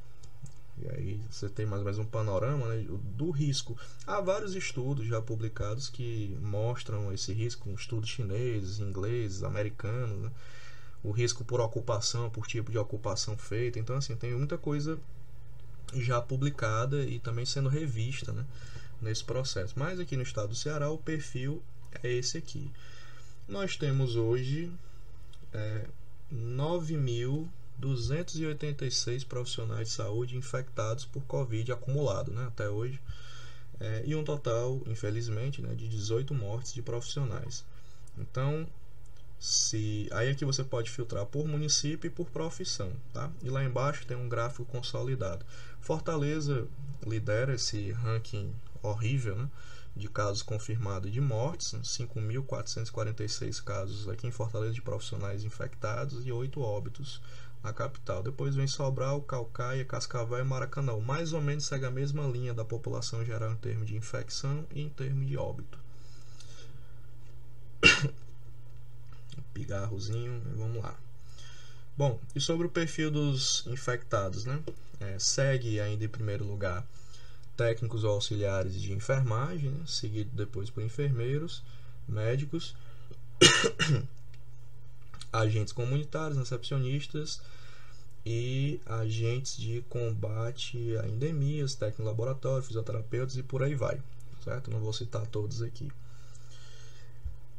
E 0.78 0.88
aí 0.88 1.20
você 1.30 1.48
tem 1.48 1.66
mais 1.66 1.80
ou 1.80 1.84
menos 1.84 1.98
um 1.98 2.04
panorama 2.04 2.66
né, 2.66 2.84
do 3.16 3.30
risco. 3.30 3.76
Há 4.06 4.20
vários 4.22 4.56
estudos 4.56 5.06
já 5.06 5.20
publicados 5.20 5.90
que 5.90 6.36
mostram 6.40 7.12
esse 7.12 7.32
risco, 7.32 7.70
estudos 7.70 8.08
chineses, 8.08 8.80
ingleses, 8.80 9.42
americanos, 9.42 10.22
né, 10.22 10.30
o 11.04 11.10
risco 11.10 11.44
por 11.44 11.60
ocupação, 11.60 12.30
por 12.30 12.46
tipo 12.46 12.72
de 12.72 12.78
ocupação 12.78 13.36
feita. 13.36 13.78
Então, 13.78 13.96
assim, 13.96 14.16
tem 14.16 14.34
muita 14.34 14.56
coisa 14.56 14.98
já 15.94 16.22
publicada 16.22 17.04
e 17.04 17.18
também 17.18 17.44
sendo 17.44 17.68
revista 17.68 18.32
né, 18.32 18.46
nesse 19.00 19.22
processo. 19.22 19.74
Mas 19.76 20.00
aqui 20.00 20.16
no 20.16 20.22
estado 20.22 20.48
do 20.48 20.56
Ceará, 20.56 20.90
o 20.90 20.96
perfil 20.96 21.62
é 22.02 22.10
esse 22.10 22.38
aqui. 22.38 22.72
Nós 23.46 23.76
temos 23.76 24.16
hoje 24.16 24.72
é, 25.52 25.86
9.286 26.32 29.26
profissionais 29.26 29.88
de 29.88 29.94
saúde 29.94 30.36
infectados 30.36 31.04
por 31.04 31.24
Covid 31.24 31.72
acumulado 31.72 32.30
né, 32.32 32.46
até 32.46 32.68
hoje. 32.68 33.00
É, 33.80 34.04
e 34.06 34.14
um 34.14 34.22
total, 34.22 34.80
infelizmente, 34.86 35.60
né, 35.60 35.74
de 35.74 35.88
18 35.88 36.32
mortes 36.34 36.72
de 36.72 36.82
profissionais. 36.82 37.64
Então, 38.16 38.68
se 39.42 40.08
aí 40.12 40.30
aqui 40.30 40.44
você 40.44 40.62
pode 40.62 40.88
filtrar 40.88 41.26
por 41.26 41.48
município 41.48 42.06
e 42.06 42.10
por 42.10 42.30
profissão, 42.30 42.92
tá? 43.12 43.28
E 43.42 43.50
lá 43.50 43.64
embaixo 43.64 44.06
tem 44.06 44.16
um 44.16 44.28
gráfico 44.28 44.64
consolidado. 44.64 45.44
Fortaleza 45.80 46.68
lidera 47.04 47.54
esse 47.54 47.90
ranking 47.90 48.54
horrível, 48.80 49.34
né? 49.34 49.48
De 49.94 50.08
casos 50.08 50.42
confirmados 50.42 51.12
de 51.12 51.20
mortes, 51.20 51.72
5.446 51.72 53.62
casos 53.62 54.08
aqui 54.08 54.26
em 54.26 54.30
Fortaleza 54.30 54.72
de 54.72 54.80
profissionais 54.80 55.44
infectados 55.44 56.26
e 56.26 56.32
8 56.32 56.60
óbitos 56.60 57.20
na 57.62 57.72
capital. 57.72 58.22
Depois 58.22 58.54
vem 58.54 58.66
Sobral, 58.66 59.22
Calcaia, 59.22 59.84
Cascavel 59.84 60.38
e 60.38 60.44
Maracanã. 60.44 60.96
Mais 60.98 61.32
ou 61.32 61.40
menos 61.40 61.64
segue 61.64 61.84
a 61.84 61.90
mesma 61.90 62.26
linha 62.26 62.52
da 62.54 62.64
população 62.64 63.24
geral 63.24 63.52
em 63.52 63.56
termos 63.56 63.86
de 63.86 63.96
infecção 63.96 64.66
e 64.74 64.82
em 64.82 64.88
termos 64.88 65.26
de 65.26 65.36
óbito. 65.36 65.78
Pigarrozinho, 69.52 70.42
vamos 70.56 70.82
lá. 70.82 70.98
Bom, 71.96 72.18
e 72.34 72.40
sobre 72.40 72.66
o 72.66 72.70
perfil 72.70 73.10
dos 73.10 73.64
infectados, 73.66 74.46
né? 74.46 74.62
É, 74.98 75.18
segue 75.18 75.78
ainda 75.78 76.04
em 76.04 76.08
primeiro 76.08 76.44
lugar 76.44 76.86
técnicos 77.56 78.04
auxiliares 78.04 78.80
de 78.80 78.92
enfermagem, 78.92 79.70
né, 79.70 79.84
seguido 79.86 80.30
depois 80.32 80.70
por 80.70 80.82
enfermeiros, 80.82 81.62
médicos, 82.08 82.74
agentes 85.32 85.72
comunitários, 85.72 86.38
recepcionistas 86.38 87.40
e 88.24 88.80
agentes 88.86 89.56
de 89.56 89.82
combate 89.88 90.96
a 90.98 91.08
endemias, 91.08 91.74
técnico 91.74 92.02
laboratório, 92.02 92.62
fisioterapeutas 92.62 93.36
e 93.36 93.42
por 93.42 93.62
aí 93.62 93.74
vai, 93.74 94.00
certo? 94.44 94.70
Não 94.70 94.78
vou 94.78 94.92
citar 94.92 95.26
todos 95.26 95.62
aqui. 95.62 95.90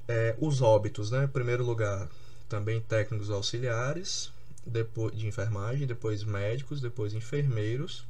É, 0.07 0.35
os 0.39 0.61
óbitos, 0.61 1.11
né? 1.11 1.25
Em 1.25 1.27
primeiro 1.27 1.65
lugar, 1.65 2.09
também 2.47 2.79
técnicos 2.81 3.29
auxiliares, 3.29 4.31
depois 4.65 5.17
de 5.17 5.27
enfermagem, 5.27 5.87
depois 5.87 6.23
médicos, 6.23 6.79
depois 6.79 7.13
enfermeiros 7.13 8.05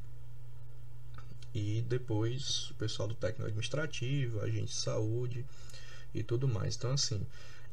e 1.54 1.82
depois 1.82 2.70
o 2.70 2.74
pessoal 2.74 3.08
do 3.08 3.14
técnico 3.14 3.46
administrativo, 3.46 4.40
agente 4.40 4.66
de 4.66 4.74
saúde 4.74 5.46
e 6.14 6.22
tudo 6.22 6.48
mais. 6.48 6.76
Então, 6.76 6.92
assim, 6.92 7.26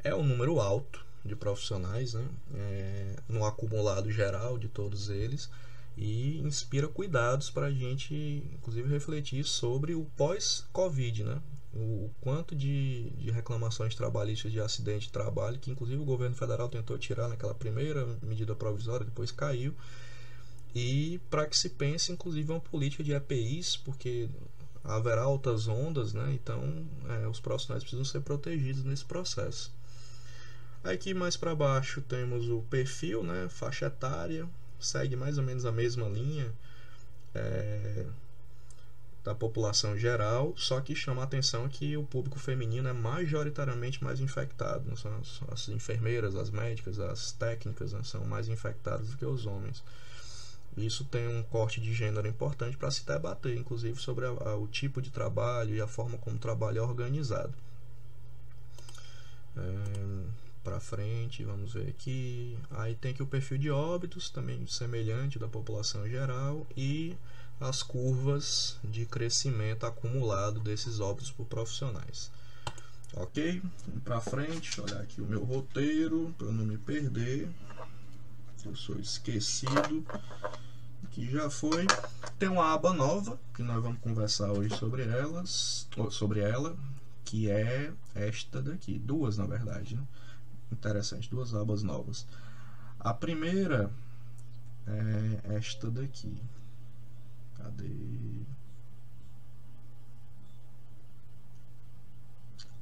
É 0.03 0.15
um 0.15 0.23
número 0.23 0.59
alto 0.59 1.05
de 1.25 1.35
profissionais, 1.35 2.13
né? 2.13 2.27
É, 2.55 3.15
no 3.29 3.45
acumulado 3.45 4.11
geral 4.11 4.57
de 4.57 4.67
todos 4.67 5.09
eles, 5.09 5.49
e 5.97 6.39
inspira 6.39 6.87
cuidados 6.87 7.49
para 7.49 7.67
a 7.67 7.71
gente, 7.71 8.13
inclusive, 8.53 8.89
refletir 8.89 9.45
sobre 9.45 9.93
o 9.95 10.05
pós-Covid, 10.17 11.23
né? 11.23 11.41
O, 11.73 12.09
quanto 12.21 12.55
de, 12.55 13.11
de 13.17 13.31
reclamações 13.31 13.95
trabalhistas 13.95 14.51
de 14.51 14.59
acidente 14.59 15.07
de 15.07 15.11
trabalho, 15.11 15.59
que 15.59 15.71
inclusive 15.71 16.01
o 16.01 16.05
governo 16.05 16.35
federal 16.35 16.67
tentou 16.69 16.97
tirar 16.97 17.27
naquela 17.29 17.53
primeira 17.53 18.05
medida 18.21 18.55
provisória, 18.55 19.05
depois 19.05 19.31
caiu, 19.31 19.73
e 20.73 21.19
para 21.29 21.45
que 21.45 21.57
se 21.57 21.69
pense, 21.69 22.11
inclusive, 22.11 22.51
uma 22.51 22.59
política 22.59 23.03
de 23.03 23.13
EPIs, 23.13 23.75
porque 23.77 24.29
haverá 24.83 25.21
altas 25.21 25.67
ondas, 25.67 26.13
né? 26.13 26.31
Então, 26.33 26.85
é, 27.09 27.27
os 27.27 27.39
profissionais 27.39 27.83
precisam 27.83 28.05
ser 28.05 28.21
protegidos 28.21 28.83
nesse 28.83 29.05
processo. 29.05 29.71
Aqui 30.83 31.13
mais 31.13 31.37
para 31.37 31.53
baixo 31.53 32.01
temos 32.01 32.49
o 32.49 32.61
perfil, 32.63 33.23
né? 33.23 33.47
Faixa 33.49 33.85
etária, 33.85 34.47
segue 34.79 35.15
mais 35.15 35.37
ou 35.37 35.43
menos 35.43 35.65
a 35.65 35.71
mesma 35.71 36.07
linha 36.07 36.51
é, 37.35 38.05
da 39.23 39.35
população 39.35 39.95
geral, 39.97 40.53
só 40.57 40.81
que 40.81 40.95
chama 40.95 41.21
a 41.21 41.25
atenção 41.25 41.69
que 41.69 41.95
o 41.95 42.03
público 42.03 42.39
feminino 42.39 42.89
é 42.89 42.93
majoritariamente 42.93 44.03
mais 44.03 44.19
infectado. 44.19 44.83
Né? 44.85 44.93
As, 44.93 45.41
as, 45.51 45.69
enfermeiras, 45.69 46.35
as 46.35 46.49
médicas, 46.49 46.99
as 46.99 47.31
técnicas 47.31 47.93
né? 47.93 48.01
são 48.03 48.25
mais 48.25 48.47
infectadas 48.47 49.09
do 49.09 49.17
que 49.17 49.25
os 49.25 49.45
homens. 49.45 49.83
Isso 50.77 51.03
tem 51.05 51.27
um 51.27 51.43
corte 51.43 51.81
de 51.81 51.93
gênero 51.93 52.27
importante 52.27 52.77
para 52.77 52.91
se 52.91 53.05
debater, 53.05 53.57
inclusive, 53.57 53.99
sobre 53.99 54.25
a, 54.25 54.29
a, 54.29 54.55
o 54.55 54.67
tipo 54.67 55.01
de 55.01 55.09
trabalho 55.09 55.75
e 55.75 55.81
a 55.81 55.87
forma 55.87 56.17
como 56.17 56.37
o 56.37 56.39
trabalho 56.39 56.79
é 56.79 56.81
organizado. 56.81 57.53
É, 59.57 60.23
para 60.63 60.79
frente, 60.79 61.43
vamos 61.43 61.73
ver 61.73 61.89
aqui. 61.89 62.57
Aí 62.71 62.95
tem 62.95 63.11
aqui 63.11 63.21
o 63.21 63.27
perfil 63.27 63.57
de 63.57 63.69
óbitos, 63.69 64.29
também 64.29 64.65
semelhante 64.65 65.37
da 65.37 65.47
população 65.47 66.07
geral, 66.07 66.65
e 66.77 67.15
as 67.59 67.83
curvas 67.83 68.77
de 68.83 69.05
crescimento 69.05 69.85
acumulado 69.85 70.59
desses 70.59 70.99
óbitos 70.99 71.31
por 71.31 71.45
profissionais. 71.45 72.31
Ok? 73.13 73.61
Para 74.03 74.21
frente, 74.21 74.79
olhar 74.79 75.01
aqui 75.01 75.21
o 75.21 75.25
meu 75.25 75.43
roteiro 75.43 76.33
para 76.37 76.47
não 76.47 76.65
me 76.65 76.77
perder. 76.77 77.49
Eu 78.63 78.75
sou 78.75 78.99
esquecido 78.99 80.05
que 81.11 81.29
já 81.29 81.49
foi. 81.49 81.85
Tem 82.37 82.47
uma 82.47 82.73
aba 82.73 82.93
nova 82.93 83.39
que 83.53 83.63
nós 83.63 83.81
vamos 83.81 83.99
conversar 83.99 84.51
hoje 84.51 84.75
sobre 84.77 85.03
elas, 85.03 85.87
sobre 86.11 86.41
ela, 86.41 86.77
que 87.25 87.49
é 87.49 87.91
esta 88.13 88.61
daqui, 88.61 88.99
duas 88.99 89.37
na 89.37 89.45
verdade. 89.45 89.95
Né? 89.95 90.03
Interessante, 90.71 91.29
duas 91.29 91.53
abas 91.55 91.81
novas. 91.81 92.25
A 92.99 93.13
primeira 93.13 93.91
é 94.87 95.55
esta 95.55 95.89
daqui. 95.89 96.41
Cadê? 97.55 98.45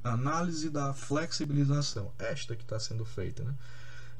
Análise 0.04 0.70
da 0.70 0.92
flexibilização. 0.92 2.12
Esta 2.18 2.54
que 2.54 2.62
está 2.62 2.78
sendo 2.78 3.04
feita, 3.04 3.44
né? 3.44 3.54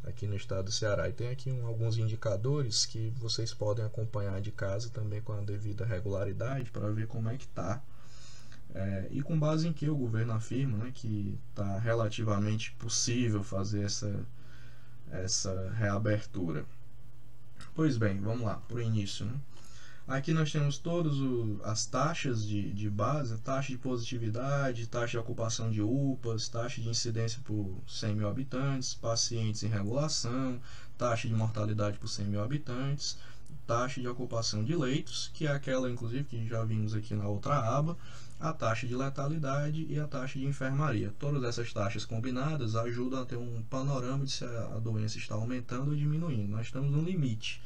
Aqui 0.04 0.26
no 0.26 0.36
estado 0.36 0.64
do 0.64 0.72
Ceará. 0.72 1.08
E 1.08 1.12
tem 1.12 1.28
aqui 1.28 1.50
um, 1.50 1.66
alguns 1.66 1.98
indicadores 1.98 2.86
que 2.86 3.10
vocês 3.16 3.52
podem 3.52 3.84
acompanhar 3.84 4.40
de 4.40 4.50
casa 4.50 4.90
também 4.90 5.20
com 5.20 5.32
a 5.32 5.40
devida 5.40 5.84
regularidade 5.84 6.70
para 6.70 6.90
ver 6.90 7.06
como 7.06 7.28
é 7.28 7.36
que 7.36 7.44
está. 7.44 7.82
É, 8.74 9.08
e 9.10 9.20
com 9.20 9.38
base 9.38 9.66
em 9.66 9.72
que 9.72 9.88
o 9.90 9.96
governo 9.96 10.32
afirma 10.32 10.78
né, 10.84 10.92
que 10.94 11.38
está 11.50 11.78
relativamente 11.78 12.70
possível 12.72 13.42
fazer 13.42 13.82
essa, 13.82 14.24
essa 15.10 15.70
reabertura. 15.70 16.64
Pois 17.74 17.96
bem, 17.96 18.20
vamos 18.20 18.42
lá, 18.42 18.56
para 18.68 18.76
o 18.76 18.80
início. 18.80 19.26
Né? 19.26 19.34
Aqui 20.08 20.32
nós 20.32 20.50
temos 20.50 20.76
todas 20.76 21.14
as 21.62 21.86
taxas 21.86 22.44
de, 22.44 22.72
de 22.72 22.90
base, 22.90 23.36
taxa 23.38 23.68
de 23.72 23.78
positividade, 23.78 24.86
taxa 24.88 25.12
de 25.12 25.18
ocupação 25.18 25.70
de 25.70 25.80
UPAs, 25.80 26.48
taxa 26.48 26.80
de 26.80 26.88
incidência 26.88 27.40
por 27.44 27.80
100 27.86 28.16
mil 28.16 28.28
habitantes, 28.28 28.94
pacientes 28.94 29.62
em 29.62 29.68
regulação, 29.68 30.60
taxa 30.98 31.28
de 31.28 31.34
mortalidade 31.34 31.98
por 31.98 32.08
100 32.08 32.26
mil 32.26 32.42
habitantes, 32.42 33.18
taxa 33.66 34.00
de 34.00 34.08
ocupação 34.08 34.64
de 34.64 34.74
leitos, 34.74 35.30
que 35.32 35.46
é 35.46 35.52
aquela, 35.52 35.88
inclusive, 35.88 36.24
que 36.24 36.48
já 36.48 36.64
vimos 36.64 36.92
aqui 36.92 37.14
na 37.14 37.28
outra 37.28 37.56
aba, 37.58 37.96
a 38.40 38.52
taxa 38.52 38.86
de 38.86 38.96
letalidade 38.96 39.86
e 39.88 40.00
a 40.00 40.08
taxa 40.08 40.38
de 40.38 40.46
enfermaria. 40.46 41.14
Todas 41.20 41.44
essas 41.44 41.72
taxas 41.72 42.04
combinadas 42.04 42.74
ajudam 42.74 43.22
a 43.22 43.24
ter 43.24 43.36
um 43.36 43.62
panorama 43.70 44.24
de 44.24 44.32
se 44.32 44.44
a 44.44 44.80
doença 44.82 45.18
está 45.18 45.36
aumentando 45.36 45.90
ou 45.90 45.96
diminuindo. 45.96 46.50
Nós 46.50 46.66
estamos 46.66 46.90
no 46.90 47.00
limite 47.00 47.62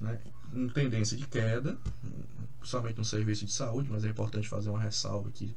né, 0.00 0.18
em 0.52 0.68
tendência 0.68 1.16
de 1.16 1.26
queda, 1.26 1.76
principalmente 2.58 2.98
no 2.98 3.04
serviço 3.04 3.44
de 3.44 3.52
saúde, 3.52 3.90
mas 3.90 4.04
é 4.04 4.08
importante 4.08 4.48
fazer 4.48 4.70
uma 4.70 4.80
ressalva 4.80 5.30
que 5.30 5.54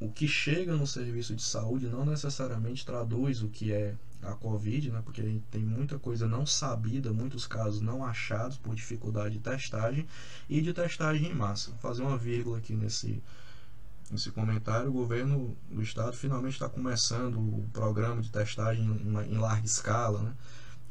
o 0.00 0.08
que 0.10 0.28
chega 0.28 0.76
no 0.76 0.86
serviço 0.86 1.34
de 1.34 1.42
saúde 1.42 1.88
não 1.88 2.04
necessariamente 2.04 2.86
traduz 2.86 3.42
o 3.42 3.48
que 3.48 3.72
é 3.72 3.96
a 4.22 4.32
Covid, 4.32 4.90
né, 4.90 5.02
porque 5.04 5.20
a 5.20 5.24
gente 5.24 5.44
tem 5.50 5.62
muita 5.62 5.98
coisa 5.98 6.26
não 6.26 6.44
sabida, 6.44 7.12
muitos 7.12 7.46
casos 7.46 7.80
não 7.80 8.04
achados 8.04 8.56
por 8.56 8.74
dificuldade 8.74 9.34
de 9.34 9.40
testagem 9.40 10.06
e 10.48 10.60
de 10.60 10.72
testagem 10.72 11.30
em 11.30 11.34
massa. 11.34 11.70
Vou 11.70 11.80
fazer 11.80 12.02
uma 12.02 12.16
vírgula 12.16 12.58
aqui 12.58 12.74
nesse, 12.74 13.22
nesse 14.10 14.30
comentário. 14.30 14.90
O 14.90 14.92
governo 14.92 15.56
do 15.70 15.82
estado 15.82 16.16
finalmente 16.16 16.54
está 16.54 16.68
começando 16.68 17.36
o 17.36 17.68
programa 17.72 18.20
de 18.20 18.30
testagem 18.30 18.84
em, 18.84 19.38
larga 19.38 19.66
escala, 19.66 20.22
né? 20.22 20.32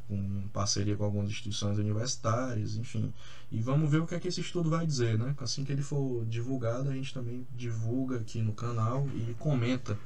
Com 0.08 0.48
parceria 0.54 0.96
com 0.96 1.04
algumas 1.04 1.30
instituições 1.30 1.78
universitárias, 1.78 2.76
enfim. 2.76 3.14
E 3.52 3.62
vamos 3.62 3.92
ver 3.92 4.02
o 4.02 4.08
que 4.08 4.16
é 4.16 4.20
que 4.20 4.28
esse 4.28 4.42
estudo 4.42 4.70
vai 4.70 4.86
dizer, 4.86 5.18
né? 5.18 5.36
Assim 5.40 5.64
que 5.64 5.72
ele 5.72 5.82
for 5.82 6.26
divulgado, 6.26 6.90
a 6.90 6.94
gente 6.94 7.14
também 7.14 7.46
divulga 7.56 8.18
aqui 8.18 8.42
no 8.42 8.54
canal 8.54 9.08
e 9.16 9.34
comenta 9.36 9.98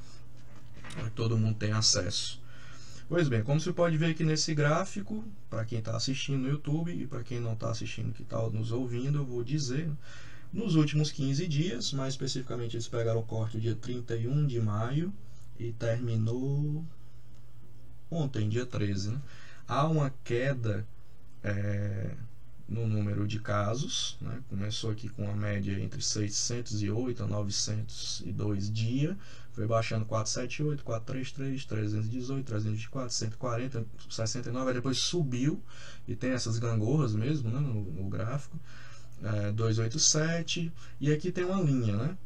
para 0.94 1.04
que 1.06 1.12
todo 1.12 1.38
mundo 1.38 1.58
tenha 1.58 1.78
acesso. 1.78 2.42
Pois 3.08 3.28
bem, 3.28 3.44
como 3.44 3.60
você 3.60 3.74
pode 3.74 3.98
ver 3.98 4.12
aqui 4.12 4.24
nesse 4.24 4.56
gráfico, 4.56 5.24
para 5.50 5.66
quem 5.66 5.80
está 5.80 5.96
assistindo 5.96 6.44
no 6.44 6.50
YouTube 6.50 6.92
e 6.94 7.06
para 7.06 7.24
quem 7.24 7.40
não 7.40 7.54
está 7.54 7.70
assistindo 7.70 8.14
que 8.14 8.24
está 8.24 8.42
nos 8.50 8.72
ouvindo, 8.72 9.18
eu 9.18 9.26
vou 9.26 9.44
dizer, 9.44 9.92
nos 10.52 10.76
últimos 10.76 11.12
15 11.12 11.48
dias, 11.48 11.94
mais 11.94 12.14
especificamente 12.14 12.76
eles 12.76 12.88
pegaram 12.88 13.20
o 13.20 13.24
corte 13.24 13.60
dia 13.60 13.76
31 13.76 14.48
de 14.48 14.62
maio 14.62 15.14
e 15.60 15.74
terminou 15.74 16.86
ontem, 18.10 18.48
dia 18.50 18.66
13, 18.66 19.12
né? 19.12 19.22
Há 19.68 19.88
uma 19.88 20.14
queda 20.24 20.86
é, 21.44 22.12
no 22.68 22.88
número 22.88 23.28
de 23.28 23.40
casos. 23.40 24.18
Né? 24.22 24.42
Começou 24.50 24.92
aqui 24.92 25.10
com 25.10 25.24
uma 25.26 25.36
média 25.36 25.78
entre 25.80 26.02
608 26.02 27.24
a 27.24 27.28
902 27.28 28.72
dias, 28.72 29.16
foi 29.52 29.68
baixando 29.68 30.06
478, 30.06 30.84
433, 30.84 31.66
318, 31.66 32.46
324, 32.46 33.14
140, 33.14 33.86
69, 34.10 34.68
aí 34.68 34.74
depois 34.74 34.98
subiu 34.98 35.62
e 36.08 36.16
tem 36.16 36.32
essas 36.32 36.58
gangorras 36.58 37.14
mesmo 37.14 37.50
né, 37.50 37.60
no, 37.60 37.84
no 37.84 38.10
gráfico. 38.10 38.58
É, 39.22 39.52
287 39.52 40.72
e 41.00 41.12
aqui 41.12 41.32
tem 41.32 41.44
uma 41.44 41.62
linha, 41.62 41.96
né? 41.96 42.18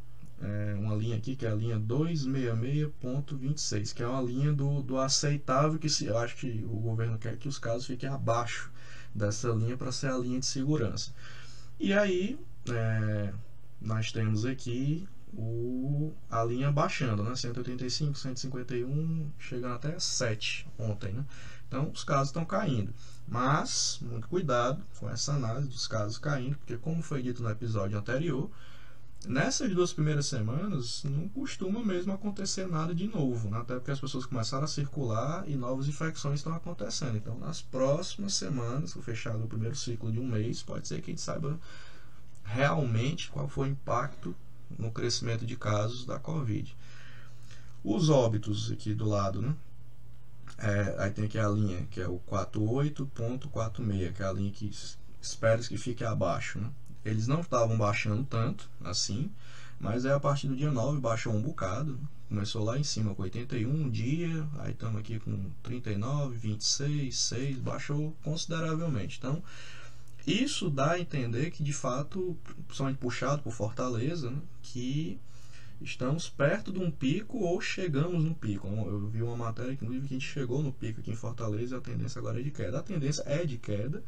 É, 0.41 0.76
uma 0.78 0.95
linha 0.95 1.17
aqui 1.17 1.36
que 1.36 1.45
é 1.45 1.50
a 1.50 1.56
linha 1.56 1.78
266.26, 1.80 3.93
que 3.93 4.04
é 4.04 4.08
uma 4.08 4.21
linha 4.21 4.54
do, 4.54 4.82
do 4.82 4.98
aceitável 4.98 5.80
que 5.80 5.89
se, 5.89 6.06
eu 6.06 6.17
acho 6.17 6.36
que 6.36 6.63
o 6.65 6.80
governo 6.80 7.17
quer 7.17 7.38
que 7.38 7.48
os 7.48 7.58
casos 7.58 7.86
fiquem 7.86 8.10
abaixo 8.10 8.69
dessa 9.13 9.50
linha 9.50 9.78
para 9.78 9.91
ser 9.91 10.08
a 10.08 10.17
linha 10.17 10.39
de 10.39 10.45
segurança. 10.45 11.12
E 11.80 11.93
aí 11.93 12.38
é, 12.69 13.34
nós 13.82 14.12
temos 14.12 14.45
aqui 14.45 15.08
o, 15.34 16.13
a 16.30 16.43
linha 16.43 16.71
baixando, 16.71 17.24
né? 17.24 17.36
185, 17.36 18.17
151, 18.17 19.32
chegando 19.38 19.76
até 19.76 20.00
7 20.00 20.67
ontem, 20.78 21.13
né? 21.13 21.26
Então 21.67 21.91
os 21.91 22.04
casos 22.04 22.30
estão 22.30 22.45
caindo. 22.45 22.93
Mas, 23.28 24.00
muito 24.02 24.28
cuidado 24.28 24.84
com 25.00 25.10
essa 25.10 25.34
análise 25.34 25.67
dos 25.67 25.88
casos 25.88 26.17
caindo, 26.17 26.58
porque 26.58 26.78
como 26.78 27.02
foi 27.02 27.21
dito 27.21 27.41
no 27.41 27.50
episódio 27.50 27.98
anterior, 27.98 28.50
Nessas 29.28 29.74
duas 29.74 29.92
primeiras 29.92 30.28
semanas, 30.28 31.04
não 31.04 31.28
costuma 31.30 31.84
mesmo 31.84 32.14
acontecer 32.14 32.68
nada 32.68 32.94
de 32.94 33.08
novo, 33.08 33.50
né? 33.50 33.58
até 33.58 33.76
porque 33.76 33.92
as 33.92 34.00
pessoas 34.00 34.26
começaram 34.26 34.66
a 34.66 34.68
circular 34.68 35.44
e 35.48 35.56
novas 35.56 35.88
infecções 35.88 36.40
estão 36.40 36.54
acontecendo. 36.54 37.18
Então, 37.18 37.38
nas 37.40 37.62
próximas 37.62 38.36
semanas, 38.36 38.96
o 38.96 39.02
fechado 39.02 39.40
do 39.40 39.48
primeiro 39.48 39.76
ciclo 39.76 40.12
de 40.12 40.20
um 40.20 40.28
mês, 40.28 40.62
pode 40.62 40.88
ser 40.88 41.02
que 41.02 41.12
a 41.12 41.14
gente 41.14 41.22
saiba 41.22 41.60
realmente 42.44 43.30
qual 43.30 43.48
foi 43.48 43.70
o 43.70 43.72
impacto 43.72 44.36
no 44.78 44.92
crescimento 44.92 45.46
de 45.46 45.56
casos 45.56 46.06
da 46.06 46.20
Covid. 46.20 46.76
Os 47.84 48.10
óbitos 48.10 48.72
aqui 48.72 48.94
do 48.94 49.06
lado, 49.06 49.42
né? 49.42 49.56
É, 50.58 50.96
aí 51.00 51.12
tem 51.12 51.26
aqui 51.26 51.40
a 51.40 51.50
linha 51.50 51.86
que 51.90 52.00
é 52.00 52.08
o 52.08 52.20
48.46, 52.30 54.14
que 54.14 54.24
é 54.24 54.26
a 54.26 54.32
linha 54.32 54.52
que 54.52 54.70
espera 55.22 55.62
que 55.62 55.78
fique 55.78 56.04
abaixo, 56.04 56.60
né? 56.60 56.70
Eles 57.06 57.28
não 57.28 57.41
estavam 57.41 57.78
baixando 57.78 58.26
tanto 58.26 58.70
assim. 58.84 59.32
Mas 59.80 60.06
é 60.06 60.12
a 60.12 60.20
partir 60.20 60.48
do 60.48 60.56
dia 60.56 60.72
9 60.72 61.00
baixou 61.00 61.34
um 61.34 61.41
bocado. 61.41 62.00
Começou 62.28 62.63
lá 62.63 62.78
em 62.78 62.84
cima 62.84 63.13
com 63.13 63.22
81 63.22 63.70
um 63.70 63.89
dia, 63.89 64.48
aí 64.60 64.72
estamos 64.72 65.00
aqui 65.00 65.20
com 65.20 65.52
39, 65.62 66.36
26, 66.38 67.15
6, 67.15 67.58
baixou 67.60 68.15
consideravelmente. 68.24 69.18
Então, 69.20 69.44
isso 70.26 70.72
dá 70.72 70.94
a 70.94 71.00
entender 71.00 71.52
que 71.52 71.62
de 71.62 71.72
fato, 71.72 72.36
principalmente 72.65 72.98
puxado 72.98 73.44
por 73.44 73.54
Fortaleza, 73.54 74.32
né, 74.32 74.38
que 74.63 75.20
estamos 75.82 76.28
perto 76.28 76.72
de 76.72 76.80
um 76.80 76.89
pico 76.89 77.38
ou 77.38 77.62
chegamos 77.62 78.24
no 78.24 78.34
pico. 78.34 78.68
Eu 78.68 79.08
vi 79.08 79.22
uma 79.22 79.38
matéria 79.38 79.76
que, 79.76 79.86
que 79.86 79.96
a 79.96 80.00
gente 80.00 80.28
chegou 80.28 80.63
no 80.63 80.72
pico 80.72 81.02
aqui 81.02 81.12
em 81.12 81.15
Fortaleza 81.15 81.78
a 81.78 81.82
tendência 81.82 82.18
agora 82.18 82.39
é 82.39 82.44
de 82.44 82.50
queda. 82.50 82.80
A 82.80 82.84
tendência 82.84 83.24
é 83.28 83.46
de 83.46 83.58
queda, 83.58 84.04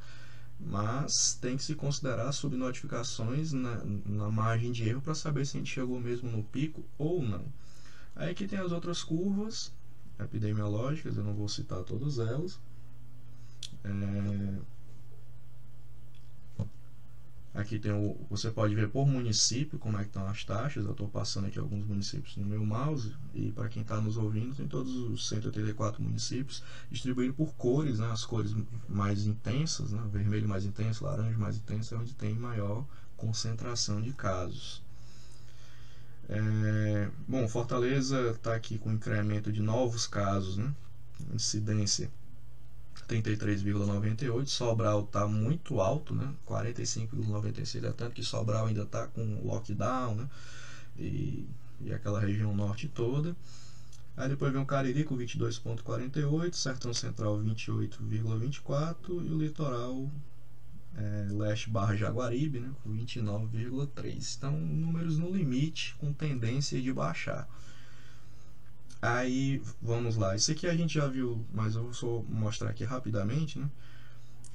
mas 0.59 1.37
tem 1.39 1.55
que 1.55 1.63
se 1.63 1.75
considerar 1.75 2.31
subnotificações 2.31 3.53
na, 3.53 3.83
na 4.05 4.29
margem 4.29 4.71
de 4.71 4.87
erro 4.87 5.01
para 5.01 5.13
saber 5.13 5.45
se 5.45 5.57
a 5.57 5.59
gente 5.59 5.73
chegou 5.73 5.99
mesmo 5.99 6.29
no 6.29 6.43
pico 6.43 6.83
ou 6.97 7.21
não. 7.21 7.45
Aí 8.15 8.31
aqui 8.31 8.47
tem 8.47 8.59
as 8.59 8.71
outras 8.71 9.03
curvas 9.03 9.71
epidemiológicas, 10.19 11.15
eu 11.15 11.23
não 11.23 11.33
vou 11.33 11.47
citar 11.47 11.83
todas 11.83 12.17
elas. 12.17 12.59
É, 13.83 14.59
Aqui 17.57 17.79
tem 17.79 17.91
o, 17.91 18.15
você 18.29 18.51
pode 18.51 18.75
ver 18.75 18.87
por 18.87 19.07
município 19.07 19.79
como 19.79 19.97
é 19.97 20.01
que 20.01 20.09
estão 20.09 20.27
as 20.27 20.43
taxas. 20.43 20.85
Eu 20.85 20.91
estou 20.91 21.09
passando 21.09 21.47
aqui 21.47 21.57
alguns 21.57 21.83
municípios 21.87 22.37
no 22.37 22.45
meu 22.45 22.63
mouse 22.63 23.15
e 23.33 23.51
para 23.51 23.67
quem 23.67 23.81
está 23.81 23.99
nos 23.99 24.15
ouvindo 24.15 24.53
tem 24.53 24.67
todos 24.67 24.95
os 24.95 25.27
184 25.27 25.99
municípios 26.03 26.61
distribuídos 26.91 27.35
por 27.35 27.55
cores, 27.55 27.97
né? 27.97 28.11
As 28.11 28.23
cores 28.23 28.55
mais 28.87 29.25
intensas, 29.25 29.91
né? 29.91 30.07
vermelho 30.11 30.47
mais 30.47 30.65
intenso, 30.65 31.03
laranja 31.03 31.35
mais 31.35 31.57
intenso 31.57 31.95
é 31.95 31.97
onde 31.97 32.13
tem 32.13 32.35
maior 32.35 32.85
concentração 33.15 33.99
de 34.03 34.13
casos. 34.13 34.83
É, 36.29 37.09
bom, 37.27 37.47
Fortaleza 37.47 38.35
está 38.35 38.53
aqui 38.53 38.77
com 38.77 38.91
incremento 38.91 39.51
de 39.51 39.63
novos 39.63 40.05
casos, 40.05 40.57
né? 40.57 40.71
Incidência 41.33 42.11
33,98. 43.07 44.47
Sobral 44.47 45.01
está 45.01 45.27
muito 45.27 45.79
alto, 45.79 46.13
né? 46.13 46.33
45,96. 46.45 47.83
É 47.83 47.91
tanto 47.91 48.15
que 48.15 48.23
Sobral 48.23 48.65
ainda 48.65 48.83
está 48.83 49.07
com 49.07 49.41
lockdown, 49.43 50.15
né? 50.15 50.29
E, 50.97 51.47
e 51.81 51.93
aquela 51.93 52.19
região 52.19 52.53
norte 52.55 52.87
toda. 52.87 53.35
Aí 54.15 54.27
depois 54.27 54.51
vem 54.51 54.61
o 54.61 54.65
Cariri 54.65 55.03
com 55.03 55.15
22,48, 55.15 56.53
Sertão 56.55 56.91
Central 56.91 57.37
28,24 57.39 58.95
e 59.09 59.31
o 59.31 59.37
Litoral 59.37 60.09
é, 60.97 61.27
Leste 61.31 61.69
barra 61.69 61.95
Jaguaribe 61.95 62.59
né, 62.59 62.71
com 62.83 62.89
29,3. 62.89 64.35
Então, 64.37 64.59
números 64.59 65.17
no 65.19 65.29
limite, 65.29 65.95
com 65.99 66.11
tendência 66.11 66.81
de 66.81 66.91
baixar. 66.91 67.47
Aí, 69.01 69.61
vamos 69.81 70.15
lá. 70.15 70.35
Isso 70.35 70.51
aqui 70.51 70.67
a 70.67 70.75
gente 70.75 70.95
já 70.95 71.07
viu, 71.07 71.45
mas 71.53 71.75
eu 71.75 71.83
vou 71.83 71.93
só 71.93 72.23
mostrar 72.27 72.69
aqui 72.69 72.83
rapidamente, 72.83 73.59
né? 73.59 73.69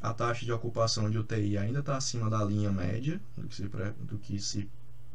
A 0.00 0.12
taxa 0.12 0.44
de 0.44 0.52
ocupação 0.52 1.08
de 1.08 1.16
UTI 1.16 1.56
ainda 1.56 1.78
está 1.78 1.96
acima 1.96 2.28
da 2.28 2.44
linha 2.44 2.72
média, 2.72 3.20
do 3.36 3.46
que 3.46 3.54
se, 3.54 3.68
pre, 3.68 3.90
do 4.00 4.18
que 4.18 4.40
se 4.40 4.68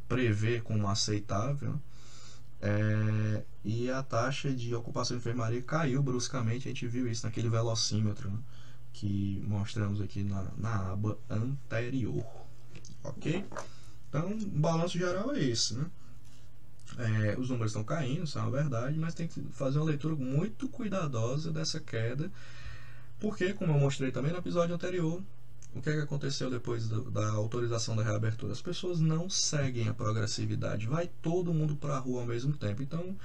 prevê 0.07 0.61
como 0.61 0.87
aceitável. 0.87 1.77
É, 2.61 3.43
e 3.63 3.89
a 3.89 4.01
taxa 4.01 4.51
de 4.51 4.73
ocupação 4.73 5.17
de 5.17 5.21
enfermaria 5.21 5.61
caiu 5.61 6.01
bruscamente, 6.01 6.67
a 6.67 6.71
gente 6.71 6.87
viu 6.87 7.07
isso 7.07 7.25
naquele 7.25 7.49
velocímetro 7.49 8.31
né? 8.31 8.39
que 8.93 9.43
mostramos 9.45 10.01
aqui 10.01 10.23
na, 10.23 10.47
na 10.57 10.91
aba 10.93 11.19
anterior. 11.29 12.25
Ok? 13.03 13.45
Então, 14.09 14.31
o 14.31 14.59
balanço 14.59 14.97
geral 14.97 15.35
é 15.35 15.43
esse, 15.43 15.75
né? 15.75 15.85
É, 16.97 17.37
os 17.37 17.49
números 17.49 17.71
estão 17.71 17.83
caindo, 17.83 18.23
isso 18.23 18.39
é 18.39 18.41
uma 18.41 18.51
verdade, 18.51 18.97
mas 18.97 19.13
tem 19.13 19.27
que 19.27 19.41
fazer 19.51 19.77
uma 19.77 19.85
leitura 19.85 20.15
muito 20.15 20.67
cuidadosa 20.69 21.51
dessa 21.51 21.79
queda, 21.79 22.31
porque, 23.19 23.53
como 23.53 23.73
eu 23.73 23.79
mostrei 23.79 24.11
também 24.11 24.31
no 24.31 24.37
episódio 24.37 24.73
anterior, 24.73 25.21
o 25.75 25.81
que, 25.81 25.89
é 25.89 25.93
que 25.93 26.01
aconteceu 26.01 26.49
depois 26.49 26.87
do, 26.87 27.09
da 27.11 27.29
autorização 27.29 27.95
da 27.95 28.03
reabertura? 28.03 28.53
As 28.53 28.61
pessoas 28.61 28.99
não 28.99 29.29
seguem 29.29 29.87
a 29.87 29.93
progressividade, 29.93 30.87
vai 30.87 31.09
todo 31.21 31.53
mundo 31.53 31.75
para 31.75 31.95
a 31.95 31.99
rua 31.99 32.21
ao 32.21 32.27
mesmo 32.27 32.53
tempo. 32.53 32.81
Então, 32.81 33.15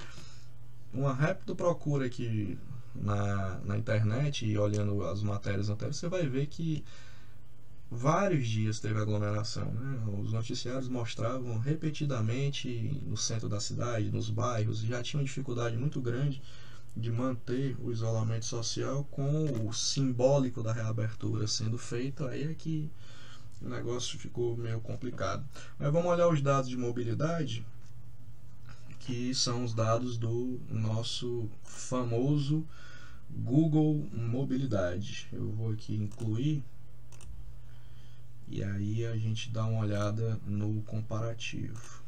uma 0.93 1.13
rápida 1.13 1.55
procura 1.55 2.05
aqui 2.05 2.57
na, 2.93 3.59
na 3.65 3.77
internet 3.77 4.45
e 4.45 4.57
olhando 4.57 5.03
as 5.03 5.23
matérias 5.23 5.69
anteriores, 5.69 5.97
você 5.97 6.07
vai 6.07 6.27
ver 6.27 6.47
que 6.47 6.83
vários 7.93 8.47
dias 8.47 8.79
teve 8.79 8.99
aglomeração. 8.99 9.71
Né? 9.71 10.03
Os 10.21 10.33
noticiários 10.33 10.89
mostravam 10.89 11.57
repetidamente 11.57 12.99
no 13.05 13.15
centro 13.15 13.47
da 13.47 13.59
cidade, 13.59 14.11
nos 14.11 14.29
bairros, 14.29 14.79
já 14.79 15.01
tinha 15.01 15.19
uma 15.19 15.25
dificuldade 15.25 15.77
muito 15.77 16.01
grande 16.01 16.41
de 16.95 17.11
manter 17.11 17.75
o 17.79 17.91
isolamento 17.91 18.45
social 18.45 19.03
com 19.09 19.67
o 19.67 19.73
simbólico 19.73 20.61
da 20.61 20.71
reabertura 20.71 21.47
sendo 21.47 21.77
feito, 21.77 22.25
aí 22.25 22.43
é 22.43 22.53
que 22.53 22.89
o 23.61 23.69
negócio 23.69 24.19
ficou 24.19 24.55
meio 24.57 24.79
complicado. 24.79 25.43
Mas 25.79 25.91
vamos 25.91 26.11
olhar 26.11 26.27
os 26.27 26.41
dados 26.41 26.69
de 26.69 26.77
mobilidade, 26.77 27.65
que 28.99 29.33
são 29.33 29.63
os 29.63 29.73
dados 29.73 30.17
do 30.17 30.59
nosso 30.69 31.49
famoso 31.63 32.65
Google 33.29 34.07
Mobilidade. 34.13 35.27
Eu 35.31 35.51
vou 35.51 35.71
aqui 35.71 35.95
incluir 35.95 36.63
e 38.53 38.63
aí 38.63 39.03
a 39.07 39.17
gente 39.17 39.49
dá 39.49 39.65
uma 39.65 39.79
olhada 39.79 40.39
no 40.45 40.83
comparativo. 40.83 42.03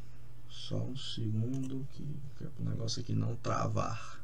Só 0.48 0.76
um 0.76 0.96
segundo 0.96 1.84
que, 1.90 2.06
que 2.38 2.44
é 2.44 2.48
o 2.60 2.70
negócio 2.70 3.02
aqui 3.02 3.12
não 3.12 3.34
travar. 3.34 4.20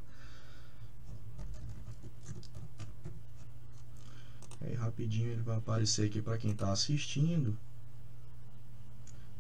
Aí 4.60 4.72
rapidinho 4.74 5.32
ele 5.32 5.42
vai 5.42 5.56
aparecer 5.56 6.06
aqui 6.06 6.22
para 6.22 6.38
quem 6.38 6.52
está 6.52 6.70
assistindo. 6.70 7.58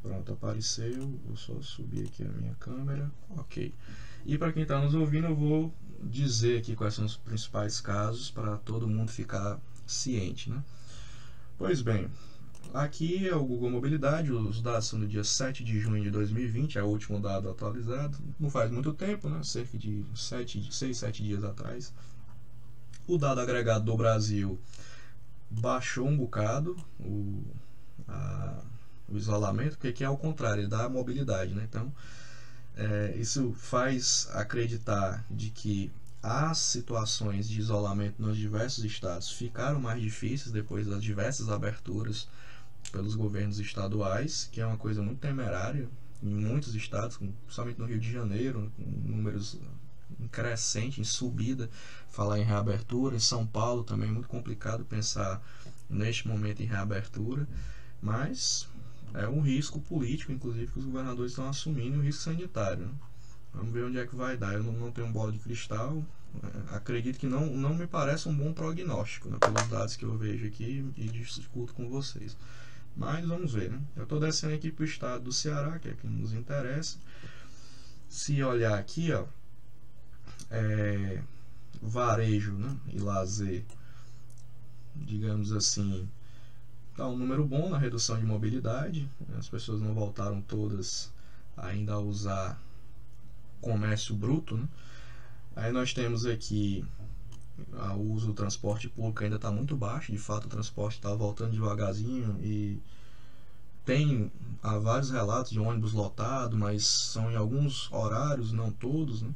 Pronto, 0.02 0.32
apareceu. 0.32 1.20
Vou 1.24 1.36
só 1.36 1.62
subir 1.62 2.06
aqui 2.06 2.24
a 2.24 2.28
minha 2.28 2.54
câmera. 2.56 3.08
Ok. 3.30 3.72
E 4.26 4.36
para 4.36 4.52
quem 4.52 4.62
está 4.62 4.80
nos 4.80 4.92
ouvindo, 4.92 5.28
eu 5.28 5.36
vou 5.36 5.72
dizer 6.02 6.58
aqui 6.58 6.74
quais 6.74 6.94
são 6.94 7.04
os 7.04 7.16
principais 7.16 7.80
casos 7.80 8.28
para 8.28 8.56
todo 8.56 8.88
mundo 8.88 9.12
ficar 9.12 9.60
ciente, 9.86 10.50
né? 10.50 10.64
Pois 11.56 11.80
bem, 11.80 12.10
Aqui 12.74 13.28
é 13.28 13.36
o 13.36 13.44
Google 13.44 13.68
Mobilidade, 13.68 14.32
os 14.32 14.62
dados 14.62 14.86
são 14.86 14.98
do 14.98 15.06
dia 15.06 15.22
7 15.22 15.62
de 15.62 15.78
junho 15.78 16.02
de 16.02 16.10
2020, 16.10 16.78
é 16.78 16.82
o 16.82 16.86
último 16.86 17.20
dado 17.20 17.50
atualizado. 17.50 18.16
Não 18.40 18.48
faz 18.48 18.70
muito 18.70 18.94
tempo, 18.94 19.28
né? 19.28 19.42
cerca 19.44 19.76
de 19.76 20.02
7, 20.14 20.72
6, 20.72 20.96
7 20.96 21.22
dias 21.22 21.44
atrás. 21.44 21.92
O 23.06 23.18
dado 23.18 23.42
agregado 23.42 23.84
do 23.84 23.94
Brasil 23.94 24.58
baixou 25.50 26.08
um 26.08 26.16
bocado 26.16 26.74
o, 26.98 27.42
a, 28.08 28.62
o 29.06 29.18
isolamento, 29.18 29.72
porque 29.72 29.88
aqui 29.88 30.02
é 30.02 30.06
ao 30.06 30.16
contrário, 30.16 30.66
dá 30.66 30.88
mobilidade. 30.88 31.52
Né? 31.52 31.66
Então, 31.68 31.92
é, 32.74 33.14
isso 33.18 33.52
faz 33.52 34.30
acreditar 34.32 35.22
de 35.30 35.50
que 35.50 35.90
as 36.22 36.56
situações 36.56 37.50
de 37.50 37.58
isolamento 37.58 38.22
nos 38.22 38.38
diversos 38.38 38.82
estados 38.82 39.30
ficaram 39.30 39.78
mais 39.78 40.00
difíceis 40.00 40.50
depois 40.50 40.86
das 40.86 41.02
diversas 41.02 41.50
aberturas 41.50 42.26
pelos 42.90 43.14
governos 43.14 43.58
estaduais, 43.58 44.48
que 44.50 44.60
é 44.60 44.66
uma 44.66 44.76
coisa 44.76 45.02
muito 45.02 45.20
temerária 45.20 45.88
em 46.22 46.34
muitos 46.34 46.74
estados, 46.74 47.16
principalmente 47.16 47.78
no 47.78 47.86
Rio 47.86 47.98
de 47.98 48.12
Janeiro, 48.12 48.72
com 48.76 48.82
números 48.82 49.58
em 50.20 50.28
crescente, 50.28 51.00
em 51.00 51.04
subida, 51.04 51.68
falar 52.08 52.38
em 52.38 52.44
reabertura. 52.44 53.16
Em 53.16 53.20
São 53.20 53.46
Paulo 53.46 53.82
também 53.82 54.08
é 54.08 54.12
muito 54.12 54.28
complicado 54.28 54.84
pensar 54.84 55.42
neste 55.90 56.28
momento 56.28 56.62
em 56.62 56.66
reabertura, 56.66 57.46
mas 58.00 58.68
é 59.14 59.26
um 59.26 59.40
risco 59.40 59.80
político, 59.80 60.32
inclusive, 60.32 60.70
que 60.70 60.78
os 60.78 60.84
governadores 60.84 61.32
estão 61.32 61.48
assumindo, 61.48 61.98
um 61.98 62.02
risco 62.02 62.22
sanitário. 62.22 62.86
Né? 62.86 62.92
Vamos 63.52 63.72
ver 63.72 63.84
onde 63.84 63.98
é 63.98 64.06
que 64.06 64.16
vai 64.16 64.36
dar. 64.36 64.54
Eu 64.54 64.62
não, 64.62 64.90
tenho 64.90 65.08
bola 65.08 65.32
de 65.32 65.38
cristal, 65.38 66.02
é, 66.42 66.76
acredito 66.76 67.18
que 67.18 67.26
não, 67.26 67.46
não 67.46 67.74
me 67.74 67.86
parece 67.86 68.28
um 68.28 68.34
bom 68.34 68.52
prognóstico, 68.52 69.28
né, 69.28 69.36
pelos 69.38 69.68
dados 69.68 69.96
que 69.96 70.04
eu 70.04 70.16
vejo 70.16 70.46
aqui 70.46 70.90
e 70.96 71.08
discuto 71.08 71.74
com 71.74 71.88
vocês. 71.88 72.36
Mas 72.96 73.26
vamos 73.26 73.52
ver, 73.52 73.70
né? 73.70 73.80
Eu 73.96 74.02
estou 74.04 74.20
descendo 74.20 74.54
aqui 74.54 74.70
para 74.70 74.82
o 74.82 74.86
estado 74.86 75.24
do 75.24 75.32
Ceará, 75.32 75.78
que 75.78 75.88
é 75.88 75.94
que 75.94 76.06
nos 76.06 76.32
interessa. 76.32 76.98
Se 78.08 78.42
olhar 78.42 78.78
aqui, 78.78 79.10
ó, 79.12 79.24
é, 80.50 81.22
varejo 81.80 82.52
né, 82.52 82.76
e 82.92 82.98
lazer, 82.98 83.64
digamos 84.94 85.52
assim, 85.52 86.08
tá 86.94 87.08
um 87.08 87.16
número 87.16 87.44
bom 87.44 87.70
na 87.70 87.78
redução 87.78 88.18
de 88.18 88.26
mobilidade. 88.26 89.08
As 89.38 89.48
pessoas 89.48 89.80
não 89.80 89.94
voltaram 89.94 90.42
todas 90.42 91.10
ainda 91.56 91.94
a 91.94 91.98
usar 91.98 92.60
comércio 93.60 94.14
bruto, 94.14 94.56
né? 94.56 94.68
Aí 95.54 95.70
nós 95.70 95.92
temos 95.92 96.24
aqui 96.26 96.84
o 97.96 98.12
uso 98.12 98.28
do 98.28 98.34
transporte 98.34 98.88
público 98.88 99.22
ainda 99.24 99.36
está 99.36 99.50
muito 99.50 99.76
baixo, 99.76 100.12
de 100.12 100.18
fato 100.18 100.44
o 100.44 100.48
transporte 100.48 100.96
está 100.96 101.14
voltando 101.14 101.52
devagarzinho 101.52 102.38
e 102.42 102.80
tem 103.84 104.30
há 104.62 104.78
vários 104.78 105.10
relatos 105.10 105.50
de 105.50 105.58
ônibus 105.58 105.92
lotado, 105.92 106.56
mas 106.56 106.86
são 106.86 107.30
em 107.30 107.36
alguns 107.36 107.90
horários, 107.90 108.52
não 108.52 108.70
todos, 108.70 109.22
né? 109.22 109.34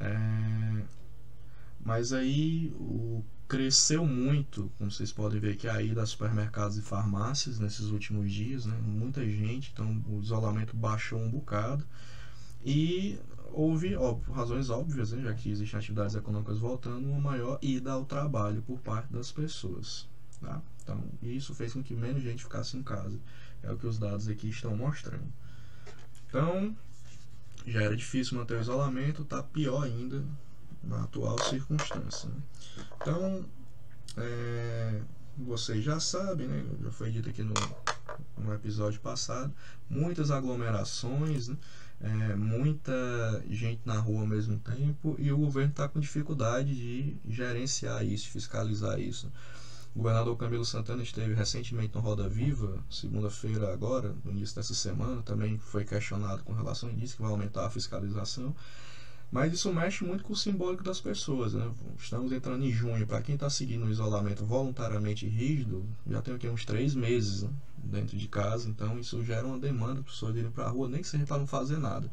É, 0.00 0.84
mas 1.84 2.12
aí 2.12 2.72
o, 2.78 3.24
cresceu 3.48 4.06
muito, 4.06 4.70
como 4.78 4.90
vocês 4.90 5.12
podem 5.12 5.40
ver 5.40 5.52
aqui, 5.52 5.68
a 5.68 5.80
ida 5.80 6.02
a 6.02 6.06
supermercados 6.06 6.76
e 6.76 6.82
farmácias 6.82 7.58
nesses 7.58 7.86
últimos 7.86 8.32
dias, 8.32 8.66
né? 8.66 8.76
Muita 8.82 9.24
gente, 9.28 9.70
então 9.72 10.02
o 10.08 10.20
isolamento 10.20 10.76
baixou 10.76 11.18
um 11.18 11.30
bocado. 11.30 11.86
E 12.64 13.18
houve, 13.54 13.94
ó, 13.94 14.14
por 14.14 14.34
razões 14.34 14.68
óbvias, 14.68 15.12
né, 15.12 15.22
já 15.22 15.34
que 15.34 15.50
existem 15.50 15.78
atividades 15.78 16.16
econômicas 16.16 16.58
voltando, 16.58 17.08
uma 17.08 17.20
maior 17.20 17.58
ida 17.62 17.92
ao 17.92 18.04
trabalho 18.04 18.62
por 18.62 18.80
parte 18.80 19.12
das 19.12 19.30
pessoas. 19.30 20.08
Tá? 20.40 20.60
Então, 20.82 21.02
isso 21.22 21.54
fez 21.54 21.72
com 21.72 21.82
que 21.82 21.94
menos 21.94 22.22
gente 22.22 22.42
ficasse 22.42 22.76
em 22.76 22.82
casa. 22.82 23.18
É 23.62 23.72
o 23.72 23.78
que 23.78 23.86
os 23.86 23.98
dados 23.98 24.28
aqui 24.28 24.48
estão 24.48 24.76
mostrando. 24.76 25.32
Então, 26.28 26.76
já 27.66 27.82
era 27.82 27.96
difícil 27.96 28.36
manter 28.36 28.58
o 28.58 28.60
isolamento, 28.60 29.22
está 29.22 29.42
pior 29.42 29.84
ainda 29.84 30.22
na 30.82 31.04
atual 31.04 31.38
circunstância. 31.38 32.28
Né? 32.28 32.36
Então, 33.00 33.44
é, 34.16 35.00
vocês 35.38 35.82
já 35.82 35.98
sabem, 35.98 36.46
né? 36.48 36.64
já 36.82 36.90
foi 36.90 37.10
dito 37.10 37.30
aqui 37.30 37.42
no, 37.42 37.54
no 38.36 38.52
episódio 38.52 39.00
passado, 39.00 39.54
muitas 39.88 40.30
aglomerações, 40.30 41.48
né? 41.48 41.56
É, 42.04 42.34
muita 42.36 43.42
gente 43.48 43.80
na 43.86 43.98
rua 43.98 44.20
ao 44.20 44.26
mesmo 44.26 44.58
tempo 44.58 45.16
e 45.18 45.32
o 45.32 45.38
governo 45.38 45.70
está 45.70 45.88
com 45.88 45.98
dificuldade 45.98 46.74
de 46.74 47.16
gerenciar 47.26 48.04
isso, 48.04 48.28
fiscalizar 48.28 49.00
isso. 49.00 49.32
O 49.94 50.00
governador 50.00 50.36
Camilo 50.36 50.64
Santana 50.66 51.02
esteve 51.02 51.32
recentemente 51.32 51.94
no 51.94 52.00
Roda 52.00 52.28
Viva, 52.28 52.78
segunda-feira 52.90 53.72
agora, 53.72 54.14
no 54.22 54.32
início 54.32 54.54
dessa 54.54 54.74
semana, 54.74 55.22
também 55.22 55.56
foi 55.56 55.84
questionado 55.84 56.42
com 56.42 56.52
relação 56.52 56.90
a 56.90 56.92
isso, 56.92 57.16
que 57.16 57.22
vai 57.22 57.30
aumentar 57.30 57.64
a 57.64 57.70
fiscalização. 57.70 58.54
Mas 59.30 59.52
isso 59.52 59.72
mexe 59.72 60.04
muito 60.04 60.24
com 60.24 60.32
o 60.32 60.36
simbólico 60.36 60.84
das 60.84 61.00
pessoas. 61.00 61.54
Né? 61.54 61.70
Estamos 61.98 62.30
entrando 62.32 62.64
em 62.64 62.70
junho. 62.70 63.06
Para 63.06 63.22
quem 63.22 63.34
está 63.34 63.48
seguindo 63.48 63.86
o 63.86 63.90
isolamento 63.90 64.44
voluntariamente 64.44 65.26
rígido, 65.26 65.84
já 66.08 66.20
tem 66.20 66.34
aqui 66.34 66.48
uns 66.48 66.64
três 66.64 66.94
meses 66.94 67.42
né? 67.42 67.50
Dentro 67.84 68.16
de 68.16 68.28
casa. 68.28 68.68
Então 68.68 68.98
isso 68.98 69.22
gera 69.24 69.46
uma 69.46 69.58
demanda 69.58 69.94
para 69.94 70.04
pessoas 70.04 70.36
irem 70.36 70.50
para 70.50 70.66
a 70.66 70.68
rua, 70.68 70.88
nem 70.88 71.00
que 71.00 71.08
seja 71.08 71.26
para 71.26 71.38
não 71.38 71.46
fazer 71.46 71.78
nada. 71.78 72.10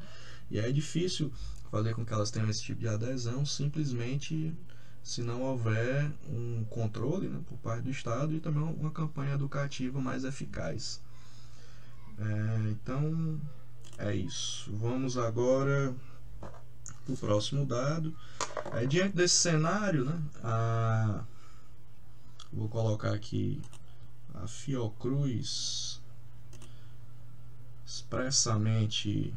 E 0.50 0.60
é 0.60 0.72
difícil 0.72 1.32
fazer 1.72 1.94
com 1.94 2.06
que 2.06 2.14
elas 2.14 2.30
tenham 2.30 2.50
esse 2.50 2.62
tipo 2.62 2.82
de 2.82 2.88
adesão 2.88 3.46
simplesmente 3.46 4.54
se 5.04 5.22
não 5.22 5.42
houver 5.42 6.12
um 6.30 6.64
controle 6.70 7.28
né, 7.28 7.40
por 7.48 7.58
parte 7.58 7.84
do 7.84 7.90
Estado 7.90 8.34
e 8.36 8.40
também 8.40 8.62
uma 8.62 8.92
campanha 8.92 9.34
educativa 9.34 10.00
mais 10.00 10.24
eficaz. 10.24 11.02
É, 12.20 12.70
então 12.70 13.40
é 13.98 14.14
isso. 14.14 14.72
Vamos 14.76 15.18
agora 15.18 15.96
para 16.40 17.14
o 17.14 17.18
próximo 17.18 17.66
dado. 17.66 18.16
É, 18.74 18.86
diante 18.86 19.16
desse 19.16 19.36
cenário, 19.36 20.06
né, 20.06 20.22
a, 20.44 21.24
vou 22.52 22.68
colocar 22.68 23.14
aqui 23.14 23.62
a 24.34 24.48
Fiocruz 24.48 26.02
expressamente 27.86 29.34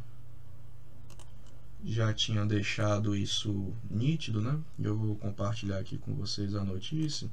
já 1.84 2.14
tinha 2.14 2.46
deixado 2.46 3.14
isso 3.14 3.74
nítido, 3.90 4.40
né? 4.40 4.58
Eu 4.78 4.96
vou 4.96 5.16
compartilhar 5.16 5.78
aqui 5.78 5.98
com 5.98 6.14
vocês 6.14 6.54
a 6.54 6.64
notícia. 6.64 7.28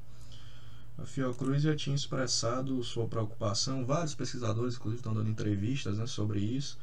A 0.97 1.05
Fiocruz 1.05 1.63
já 1.63 1.75
tinha 1.75 1.95
expressado 1.95 2.83
sua 2.83 3.07
preocupação, 3.07 3.85
vários 3.85 4.13
pesquisadores, 4.13 4.75
inclusive, 4.75 4.99
estão 4.99 5.13
dando 5.13 5.29
entrevistas 5.29 5.97
né, 5.97 6.05
sobre 6.05 6.39
isso, 6.39 6.77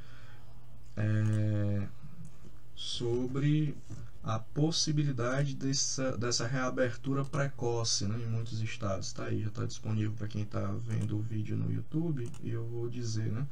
é, 0.96 1.86
sobre 2.74 3.76
a 4.22 4.38
possibilidade 4.38 5.54
dessa, 5.54 6.16
dessa 6.18 6.46
reabertura 6.46 7.24
precoce 7.24 8.04
né, 8.04 8.18
em 8.18 8.26
muitos 8.26 8.61
estados. 8.61 9.12
Tá 9.12 9.24
aí, 9.24 9.42
já 9.42 9.48
está 9.48 9.64
disponível 9.64 10.12
para 10.12 10.28
quem 10.28 10.42
está 10.42 10.61
vendo 10.87 11.16
o 11.16 11.22
vídeo 11.22 11.57
no 11.57 11.72
YouTube. 11.72 12.31
Eu 12.42 12.66
vou 12.66 12.88
dizer, 12.88 13.31
né? 13.31 13.46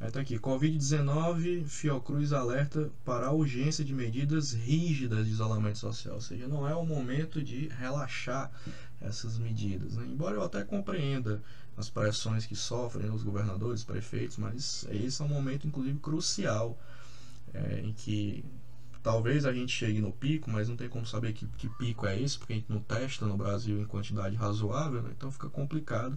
Está 0.00 0.20
aqui: 0.20 0.38
Covid-19, 0.38 1.64
Fiocruz 1.66 2.32
alerta 2.32 2.90
para 3.04 3.26
a 3.26 3.32
urgência 3.32 3.84
de 3.84 3.94
medidas 3.94 4.52
rígidas 4.52 5.26
de 5.26 5.32
isolamento 5.32 5.78
social. 5.78 6.14
Ou 6.14 6.20
seja, 6.20 6.48
não 6.48 6.66
é 6.68 6.74
o 6.74 6.84
momento 6.84 7.42
de 7.42 7.68
relaxar 7.68 8.50
essas 9.00 9.38
medidas. 9.38 9.96
Né? 9.96 10.06
Embora 10.06 10.36
eu 10.36 10.42
até 10.42 10.64
compreenda 10.64 11.42
as 11.76 11.88
pressões 11.88 12.46
que 12.46 12.56
sofrem 12.56 13.10
os 13.10 13.22
governadores, 13.22 13.84
prefeitos, 13.84 14.36
mas 14.36 14.86
esse 14.90 15.22
é 15.22 15.24
um 15.24 15.28
momento, 15.28 15.66
inclusive, 15.66 15.98
crucial 15.98 16.78
é, 17.54 17.80
em 17.80 17.92
que 17.92 18.44
Talvez 19.02 19.44
a 19.44 19.52
gente 19.52 19.72
chegue 19.72 20.00
no 20.00 20.12
pico, 20.12 20.50
mas 20.50 20.68
não 20.68 20.76
tem 20.76 20.88
como 20.88 21.04
saber 21.04 21.32
que, 21.32 21.46
que 21.58 21.68
pico 21.68 22.06
é 22.06 22.20
esse, 22.20 22.38
porque 22.38 22.52
a 22.52 22.56
gente 22.56 22.70
não 22.70 22.80
testa 22.80 23.26
no 23.26 23.36
Brasil 23.36 23.80
em 23.80 23.84
quantidade 23.84 24.36
razoável, 24.36 25.02
né? 25.02 25.10
então 25.16 25.30
fica 25.30 25.48
complicado 25.48 26.16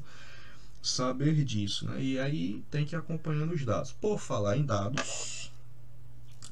saber 0.84 1.44
disso. 1.44 1.88
Né? 1.88 2.02
E 2.02 2.20
aí 2.20 2.64
tem 2.70 2.86
que 2.86 2.96
ir 2.96 2.98
acompanhando 2.98 3.54
os 3.54 3.66
dados. 3.66 3.92
Por 3.92 4.20
falar 4.20 4.56
em 4.56 4.64
dados, 4.64 5.52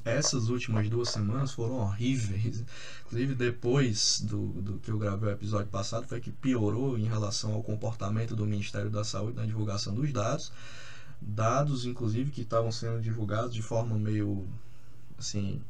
essas 0.04 0.48
últimas 0.48 0.88
duas 0.88 1.08
semanas 1.08 1.52
foram 1.52 1.76
horríveis. 1.76 2.64
Inclusive, 3.06 3.34
depois 3.36 4.20
do, 4.20 4.48
do 4.60 4.78
que 4.78 4.90
eu 4.90 4.98
gravei 4.98 5.30
o 5.30 5.32
episódio 5.32 5.68
passado, 5.68 6.06
foi 6.06 6.20
que 6.20 6.32
piorou 6.32 6.98
em 6.98 7.04
relação 7.04 7.54
ao 7.54 7.62
comportamento 7.62 8.34
do 8.34 8.44
Ministério 8.44 8.90
da 8.90 9.04
Saúde 9.04 9.36
na 9.36 9.46
divulgação 9.46 9.94
dos 9.94 10.12
dados. 10.12 10.52
Dados, 11.22 11.86
inclusive, 11.86 12.32
que 12.32 12.42
estavam 12.42 12.72
sendo 12.72 13.00
divulgados 13.00 13.54
de 13.54 13.62
forma 13.62 13.96
meio 13.96 14.46
assim 15.16 15.60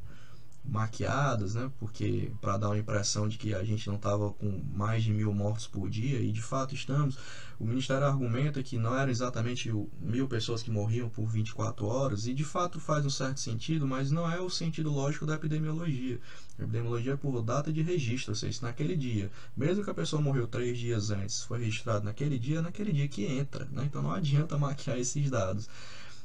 maquiadas, 0.65 1.55
né? 1.55 1.71
Porque 1.79 2.33
para 2.41 2.57
dar 2.57 2.69
uma 2.69 2.79
impressão 2.79 3.29
de 3.29 3.37
que 3.37 3.55
a 3.55 3.63
gente 3.63 3.87
não 3.87 3.97
estava 3.97 4.31
com 4.33 4.63
mais 4.73 5.03
de 5.03 5.13
mil 5.13 5.33
mortos 5.33 5.67
por 5.67 5.91
dia 5.91 6.19
e 6.21 6.33
de 6.33 6.41
fato 6.41 6.75
estamos. 6.75 7.19
O 7.59 7.65
Ministério 7.65 8.07
argumenta 8.07 8.63
que 8.63 8.79
não 8.79 8.97
eram 8.97 9.11
exatamente 9.11 9.71
mil 10.01 10.27
pessoas 10.27 10.63
que 10.63 10.71
morriam 10.71 11.09
por 11.09 11.27
24 11.27 11.87
horas 11.87 12.27
e 12.27 12.35
de 12.35 12.43
fato 12.43 12.81
faz 12.81 13.05
um 13.05 13.11
certo 13.11 13.39
sentido, 13.39 13.87
mas 13.87 14.11
não 14.11 14.29
é 14.29 14.41
o 14.41 14.51
sentido 14.51 14.91
lógico 14.91 15.27
da 15.27 15.35
epidemiologia. 15.35 16.19
A 16.59 16.63
epidemiologia 16.63 17.13
é 17.13 17.17
por 17.17 17.41
data 17.43 17.73
de 17.73 17.83
registro, 17.83 18.33
ou 18.33 18.37
seja, 18.37 18.59
naquele 18.63 18.97
dia, 18.97 19.31
mesmo 19.57 19.85
que 19.85 19.91
a 19.91 19.95
pessoa 19.95 20.21
morreu 20.21 20.47
três 20.47 20.77
dias 20.79 21.11
antes, 21.11 21.45
foi 21.45 21.61
registrado 21.61 22.05
naquele 22.05 22.39
dia, 22.39 22.59
é 22.59 22.63
naquele 22.63 22.93
dia 22.93 23.07
que 23.07 23.25
entra, 23.25 23.69
né? 23.71 23.85
Então 23.85 24.03
não 24.03 24.13
adianta 24.13 24.57
maquiar 24.59 24.99
esses 24.99 25.31
dados. 25.31 25.69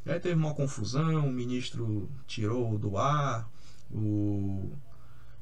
E 0.05 0.11
aí 0.11 0.19
teve 0.19 0.35
uma 0.35 0.53
confusão, 0.53 1.27
o 1.27 1.31
ministro 1.31 2.09
tirou 2.25 2.77
do 2.77 2.97
ar 2.97 3.47
o, 3.91 4.71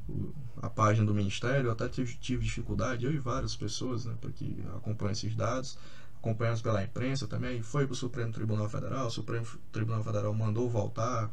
o, 0.07 0.33
a 0.61 0.69
página 0.69 1.05
do 1.05 1.13
Ministério, 1.13 1.67
eu 1.67 1.71
até 1.71 1.87
tive, 1.87 2.15
dificuldade, 2.43 3.05
eu 3.05 3.13
e 3.13 3.17
várias 3.17 3.55
pessoas, 3.55 4.05
né, 4.05 4.15
para 4.19 4.31
que 4.31 4.63
acompanhem 4.75 5.11
esses 5.13 5.35
dados, 5.35 5.77
acompanhamos 6.17 6.61
pela 6.61 6.83
imprensa 6.83 7.27
também, 7.27 7.61
foi 7.61 7.85
para 7.85 7.93
o 7.93 7.95
Supremo 7.95 8.31
Tribunal 8.31 8.67
Federal, 8.69 9.07
o 9.07 9.11
Supremo 9.11 9.45
Tribunal 9.71 10.03
Federal 10.03 10.33
mandou 10.33 10.69
voltar, 10.69 11.31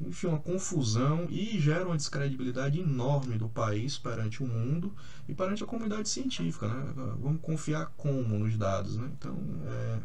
enfim, 0.00 0.26
uma 0.28 0.38
confusão 0.38 1.26
e 1.30 1.58
gera 1.60 1.86
uma 1.86 1.96
descredibilidade 1.96 2.80
enorme 2.80 3.36
do 3.36 3.48
país 3.48 3.98
perante 3.98 4.42
o 4.42 4.46
mundo 4.46 4.92
e 5.28 5.34
perante 5.34 5.62
a 5.62 5.66
comunidade 5.66 6.08
científica, 6.08 6.66
né? 6.66 6.92
Vamos 7.20 7.40
confiar 7.40 7.92
como 7.96 8.36
nos 8.38 8.56
dados, 8.56 8.96
né? 8.96 9.08
Então, 9.16 9.36
é, 9.64 9.98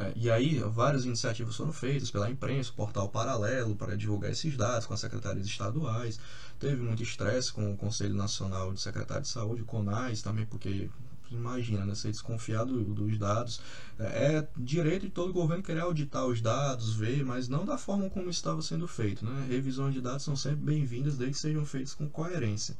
é, 0.00 0.12
e 0.16 0.30
aí, 0.30 0.58
várias 0.60 1.04
iniciativas 1.04 1.54
foram 1.54 1.74
feitas 1.74 2.10
pela 2.10 2.30
imprensa, 2.30 2.72
portal 2.74 3.10
paralelo 3.10 3.76
para 3.76 3.94
divulgar 3.94 4.30
esses 4.30 4.56
dados 4.56 4.86
com 4.86 4.94
as 4.94 5.00
secretarias 5.00 5.46
estaduais. 5.46 6.18
Teve 6.58 6.82
muito 6.82 7.02
estresse 7.02 7.52
com 7.52 7.70
o 7.70 7.76
Conselho 7.76 8.14
Nacional 8.14 8.72
de 8.72 8.80
Secretário 8.80 9.22
de 9.22 9.28
Saúde, 9.28 9.60
o 9.60 9.66
CONAS, 9.66 10.22
também 10.22 10.46
porque 10.46 10.88
imagina, 11.30 11.84
né, 11.84 11.94
ser 11.94 12.10
desconfiado 12.10 12.82
dos 12.82 13.18
dados. 13.18 13.60
É, 13.98 14.36
é 14.36 14.48
direito 14.56 15.02
de 15.02 15.10
todo 15.10 15.34
governo 15.34 15.62
querer 15.62 15.80
auditar 15.80 16.24
os 16.24 16.40
dados, 16.40 16.94
ver, 16.94 17.22
mas 17.22 17.46
não 17.46 17.66
da 17.66 17.76
forma 17.76 18.08
como 18.08 18.30
estava 18.30 18.62
sendo 18.62 18.88
feito. 18.88 19.22
Né? 19.24 19.48
Revisões 19.50 19.92
de 19.92 20.00
dados 20.00 20.24
são 20.24 20.34
sempre 20.34 20.64
bem-vindas 20.64 21.18
desde 21.18 21.34
que 21.34 21.40
sejam 21.40 21.66
feitas 21.66 21.92
com 21.92 22.08
coerência. 22.08 22.74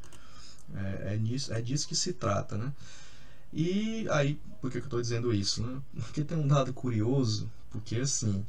É, 0.74 1.14
é, 1.14 1.16
nisso, 1.18 1.52
é 1.52 1.60
disso 1.60 1.86
que 1.86 1.94
se 1.94 2.14
trata. 2.14 2.56
Né? 2.56 2.72
E 3.52 4.06
aí, 4.10 4.40
por 4.60 4.70
que, 4.70 4.78
eu 4.78 4.84
estou 4.84 5.00
dizendo 5.00 5.34
isso? 5.34 5.66
Né? 5.66 5.80
Porque 5.94 6.22
tem 6.22 6.38
um 6.38 6.46
dado 6.46 6.72
curioso, 6.72 7.50
porque 7.70 7.96
assim, 7.96 8.44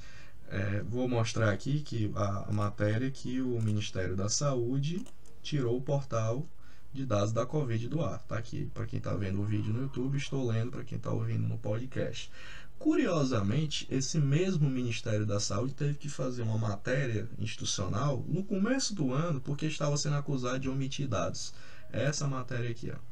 é, 0.48 0.82
vou 0.82 1.08
mostrar 1.08 1.52
aqui 1.52 1.80
que 1.80 2.12
a, 2.16 2.52
matéria 2.52 3.10
que 3.10 3.42
o 3.42 3.60
Ministério 3.62 4.16
da 4.16 4.30
Saúde 4.30 5.06
tirou 5.42 5.78
o 5.78 5.82
portal 5.82 6.46
de 6.94 7.06
dados 7.06 7.32
da 7.32 7.46
Covid 7.46 7.88
do 7.88 8.04
ar. 8.04 8.22
Tá 8.24 8.38
aqui, 8.38 8.70
para 8.74 8.86
quem 8.86 8.98
está 8.98 9.14
vendo 9.14 9.42
o 9.42 9.46
vídeo 9.46 9.74
no 9.74 9.84
YouTube, 9.84 10.18
estou 10.18 10.46
lendo 10.46 10.72
para 10.72 10.84
quem 10.84 10.98
está 10.98 11.10
ouvindo 11.10 11.48
no 11.48 11.58
podcast. 11.58 12.30
Curiosamente, 12.78 13.88
esse 13.90 14.20
mesmo 14.20 14.70
Ministério 14.70 15.26
da 15.26 15.40
Saúde 15.40 15.74
teve 15.74 15.94
que 15.94 16.10
fazer 16.10 16.42
uma 16.42 16.58
matéria 16.58 17.30
institucional 17.40 18.26
no 18.28 18.44
começo 18.44 18.94
do 18.94 19.14
ano 19.14 19.40
porque 19.40 19.68
estava 19.68 19.96
sendo 19.98 20.16
acusado 20.16 20.60
de 20.60 20.70
omitir 20.70 21.08
dados. 21.08 21.54
Essa 21.92 22.28
matéria 22.28 22.70
aqui, 22.70 22.92
ó. 22.92 23.11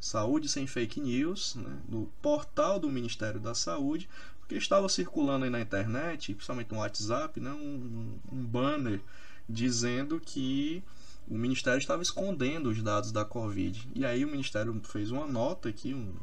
Saúde 0.00 0.48
sem 0.48 0.66
fake 0.66 1.00
news, 1.00 1.54
né, 1.56 1.78
no 1.88 2.06
portal 2.22 2.78
do 2.78 2.88
Ministério 2.88 3.40
da 3.40 3.54
Saúde, 3.54 4.08
Porque 4.40 4.54
estava 4.54 4.88
circulando 4.88 5.44
aí 5.44 5.50
na 5.50 5.60
internet, 5.60 6.32
principalmente 6.32 6.72
no 6.72 6.78
WhatsApp, 6.78 7.38
né, 7.38 7.50
um, 7.50 8.18
um 8.32 8.44
banner 8.44 9.00
dizendo 9.46 10.18
que 10.18 10.82
o 11.28 11.36
Ministério 11.36 11.78
estava 11.78 12.02
escondendo 12.02 12.70
os 12.70 12.82
dados 12.82 13.12
da 13.12 13.24
Covid. 13.24 13.88
E 13.94 14.06
aí 14.06 14.24
o 14.24 14.28
Ministério 14.28 14.80
fez 14.84 15.10
uma 15.10 15.26
nota 15.26 15.68
aqui, 15.68 15.92
um, 15.92 16.14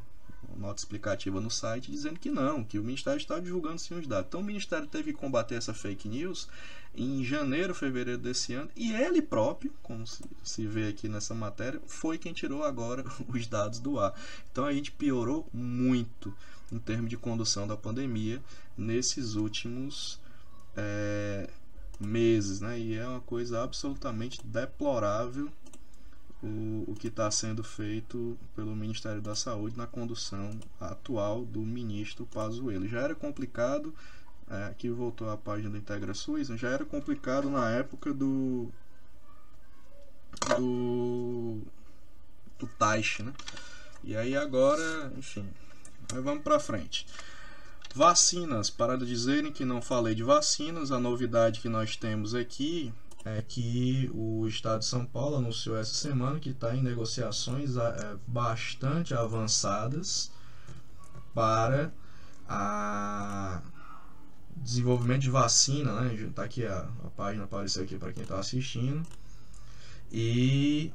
nota 0.56 0.80
explicativa 0.80 1.40
no 1.40 1.52
site, 1.52 1.92
dizendo 1.92 2.20
que 2.20 2.30
não, 2.30 2.64
que 2.64 2.80
o 2.80 2.84
Ministério 2.84 3.18
está 3.18 3.40
divulgando 3.40 3.80
sim 3.80 3.94
os 3.94 4.08
dados. 4.08 4.28
Então 4.28 4.42
o 4.42 4.44
Ministério 4.44 4.88
teve 4.88 5.14
que 5.14 5.20
combater 5.20 5.56
essa 5.56 5.74
fake 5.74 6.08
news 6.08 6.48
em 6.96 7.24
janeiro, 7.24 7.76
fevereiro 7.76 8.22
desse 8.22 8.54
ano, 8.54 8.70
e 8.76 8.94
ele 8.94 9.22
próprio, 9.22 9.74
como 9.84 10.08
se, 10.08 10.24
se 10.44 10.66
vê 10.66 10.88
aqui 10.88 11.10
nessa 11.10 11.34
matéria, 11.34 11.82
foi 11.86 12.18
quem 12.18 12.34
tirou 12.34 12.64
agora 12.64 13.04
os 13.28 13.48
dados 13.48 13.80
do 13.80 14.00
ar. 14.00 14.14
Então 14.52 14.66
a 14.66 14.74
gente 14.74 14.92
piorou 14.92 15.48
muito 15.54 16.34
em 16.72 16.80
termos 16.80 17.10
de 17.10 17.18
condução 17.18 17.68
da 17.68 17.78
pandemia 17.78 18.42
nesses 18.78 19.36
últimos 19.36 20.20
é, 20.76 21.50
meses, 22.00 22.62
né? 22.62 22.80
E 22.80 22.96
é 22.96 23.08
uma 23.08 23.22
coisa 23.22 23.64
absolutamente 23.64 24.46
deplorável 24.46 25.52
o, 26.46 26.92
o 26.92 26.96
que 26.96 27.08
está 27.08 27.30
sendo 27.32 27.64
feito 27.64 28.38
pelo 28.56 28.76
Ministério 28.76 29.22
da 29.22 29.36
Saúde 29.36 29.78
na 29.78 29.88
condução 29.88 30.60
atual 30.80 31.44
do 31.44 31.62
ministro 31.62 32.26
Pazuello. 32.26 32.88
Já 32.88 33.02
era 33.02 33.16
complicado, 33.16 33.94
é, 34.50 34.66
aqui 34.66 34.90
voltou 34.90 35.30
a 35.30 35.38
página 35.38 35.72
do 35.72 35.78
Integra 35.78 36.14
SUS, 36.14 36.48
já 36.48 36.70
era 36.70 36.86
complicado 36.86 37.50
na 37.50 37.70
época 37.72 38.14
do 38.14 38.70
do 40.58 41.62
do 42.60 42.68
Taish, 42.78 43.20
né? 43.20 43.34
E 44.04 44.16
aí 44.16 44.36
agora, 44.36 45.12
enfim, 45.18 45.50
vamos 46.14 46.44
para 46.44 46.60
frente. 46.60 47.08
Vacinas, 47.94 48.70
para 48.70 48.98
dizerem 48.98 49.52
que 49.52 49.66
não 49.66 49.82
falei 49.82 50.14
de 50.14 50.22
vacinas, 50.22 50.92
a 50.92 51.00
novidade 51.00 51.62
que 51.62 51.70
nós 51.70 51.96
temos 51.96 52.36
aqui 52.36 52.94
é 53.26 53.42
que 53.42 54.10
o 54.14 54.48
Estado 54.48 54.80
de 54.80 54.86
São 54.86 55.04
Paulo 55.04 55.38
anunciou 55.38 55.76
essa 55.76 55.96
semana 55.96 56.40
que 56.40 56.52
está 56.52 56.76
em 56.76 56.84
negociações 56.84 57.76
é, 57.76 58.16
bastante 58.28 59.16
avançadas 59.16 60.32
para 61.34 61.92
a 62.48 63.64
desenvolvimento 64.56 65.22
de 65.22 65.32
vacina, 65.32 66.02
né? 66.02 66.14
Está 66.14 66.44
aqui 66.44 66.66
a, 66.66 66.88
a 67.04 67.10
página 67.10 67.46
apareceu 67.46 67.84
aqui 67.84 67.98
para 67.98 68.14
quem 68.14 68.24
está 68.24 68.40
assistindo 68.40 69.06
e 70.12 70.94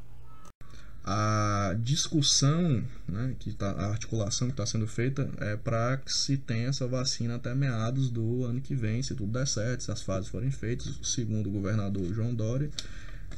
a 1.13 1.75
discussão, 1.75 2.85
né, 3.09 3.35
que 3.41 3.53
tá, 3.53 3.73
a 3.73 3.87
articulação 3.89 4.47
que 4.47 4.53
está 4.53 4.65
sendo 4.65 4.87
feita 4.87 5.29
é 5.39 5.57
para 5.57 5.97
que 5.97 6.13
se 6.13 6.37
tenha 6.37 6.69
essa 6.69 6.87
vacina 6.87 7.35
até 7.35 7.53
meados 7.53 8.11
do 8.11 8.45
ano 8.45 8.61
que 8.61 8.77
vem, 8.77 9.03
se 9.03 9.13
tudo 9.17 9.33
der 9.33 9.49
certo, 9.49 9.83
se 9.83 9.91
as 9.91 10.03
fases 10.03 10.31
forem 10.31 10.53
feitas, 10.53 11.01
segundo 11.03 11.49
o 11.49 11.51
governador 11.51 12.15
João 12.15 12.33
Dória, 12.33 12.71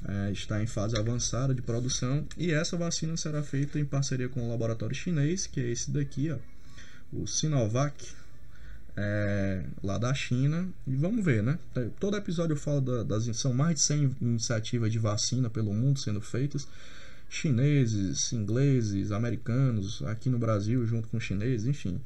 é, 0.06 0.30
está 0.32 0.62
em 0.62 0.66
fase 0.66 0.98
avançada 0.98 1.54
de 1.54 1.62
produção 1.62 2.26
e 2.36 2.52
essa 2.52 2.76
vacina 2.76 3.16
será 3.16 3.42
feita 3.42 3.78
em 3.78 3.86
parceria 3.86 4.28
com 4.28 4.42
o 4.42 4.50
laboratório 4.50 4.94
chinês, 4.94 5.46
que 5.46 5.58
é 5.58 5.70
esse 5.70 5.90
daqui, 5.90 6.30
ó, 6.30 6.36
o 7.10 7.26
Sinovac, 7.26 8.06
é, 8.94 9.64
lá 9.82 9.96
da 9.96 10.12
China. 10.12 10.68
E 10.86 10.94
vamos 10.94 11.24
ver, 11.24 11.42
né? 11.42 11.58
Todo 11.98 12.18
episódio 12.18 12.52
eu 12.52 12.58
falo 12.58 12.82
da, 12.82 13.02
das. 13.02 13.24
São 13.34 13.54
mais 13.54 13.76
de 13.76 13.80
100 13.80 14.16
iniciativas 14.20 14.92
de 14.92 14.98
vacina 14.98 15.48
pelo 15.48 15.72
mundo 15.72 15.98
sendo 15.98 16.20
feitas 16.20 16.68
chineses, 17.32 18.30
ingleses, 18.34 19.10
americanos, 19.10 20.02
aqui 20.02 20.28
no 20.28 20.38
Brasil 20.38 20.86
junto 20.86 21.08
com 21.08 21.18
chineses, 21.18 21.66
enfim. 21.66 21.98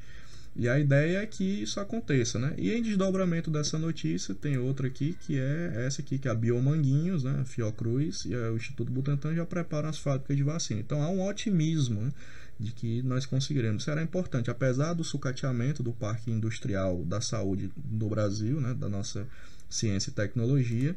E 0.55 0.69
a 0.69 0.79
ideia 0.79 1.17
é 1.17 1.25
que 1.25 1.43
isso 1.43 1.81
aconteça, 1.81 2.39
né? 2.39 2.55
E 2.57 2.71
em 2.71 2.81
desdobramento 2.81 3.51
dessa 3.51 3.77
notícia 3.77 4.33
tem 4.33 4.57
outra 4.57 4.87
aqui 4.87 5.17
que 5.19 5.37
é 5.37 5.85
essa 5.85 6.01
aqui 6.01 6.17
que 6.17 6.29
é 6.29 6.31
a 6.31 6.33
Biomanguinhos, 6.33 7.25
né? 7.25 7.39
A 7.41 7.45
Fiocruz 7.45 8.23
e 8.23 8.33
o 8.33 8.55
Instituto 8.55 8.89
Butantan 8.89 9.35
já 9.35 9.45
preparam 9.45 9.89
as 9.89 9.97
fábricas 9.97 10.37
de 10.37 10.43
vacina. 10.43 10.79
Então 10.79 11.03
há 11.03 11.09
um 11.09 11.21
otimismo 11.21 12.01
né? 12.01 12.11
de 12.57 12.71
que 12.71 13.01
nós 13.03 13.25
conseguiremos. 13.25 13.83
Será 13.83 14.01
importante, 14.01 14.49
apesar 14.49 14.93
do 14.93 15.03
sucateamento 15.03 15.83
do 15.83 15.91
Parque 15.91 16.31
Industrial 16.31 17.03
da 17.03 17.19
Saúde 17.19 17.69
do 17.75 18.07
Brasil, 18.07 18.61
né? 18.61 18.73
Da 18.73 18.87
nossa 18.87 19.27
ciência 19.69 20.09
e 20.09 20.13
tecnologia, 20.13 20.95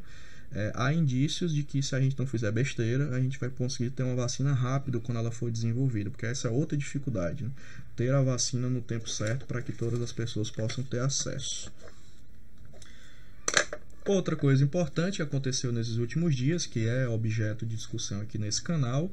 é, 0.53 0.71
há 0.75 0.93
indícios 0.93 1.53
de 1.53 1.63
que 1.63 1.81
se 1.81 1.95
a 1.95 2.01
gente 2.01 2.17
não 2.19 2.27
fizer 2.27 2.51
besteira, 2.51 3.15
a 3.15 3.19
gente 3.19 3.39
vai 3.39 3.49
conseguir 3.49 3.91
ter 3.91 4.03
uma 4.03 4.15
vacina 4.15 4.53
rápido 4.53 4.99
quando 4.99 5.17
ela 5.17 5.31
for 5.31 5.49
desenvolvida, 5.49 6.09
porque 6.09 6.25
essa 6.25 6.47
é 6.47 6.51
outra 6.51 6.77
dificuldade, 6.77 7.45
né? 7.45 7.51
ter 7.95 8.13
a 8.13 8.21
vacina 8.21 8.69
no 8.69 8.81
tempo 8.81 9.09
certo 9.09 9.45
para 9.45 9.61
que 9.61 9.71
todas 9.71 10.01
as 10.01 10.11
pessoas 10.11 10.49
possam 10.51 10.83
ter 10.83 10.99
acesso. 10.99 11.71
Outra 14.05 14.35
coisa 14.35 14.63
importante 14.63 15.17
que 15.17 15.21
aconteceu 15.21 15.71
nesses 15.71 15.97
últimos 15.97 16.35
dias, 16.35 16.65
que 16.65 16.87
é 16.87 17.07
objeto 17.07 17.65
de 17.65 17.75
discussão 17.75 18.19
aqui 18.21 18.37
nesse 18.37 18.61
canal, 18.61 19.11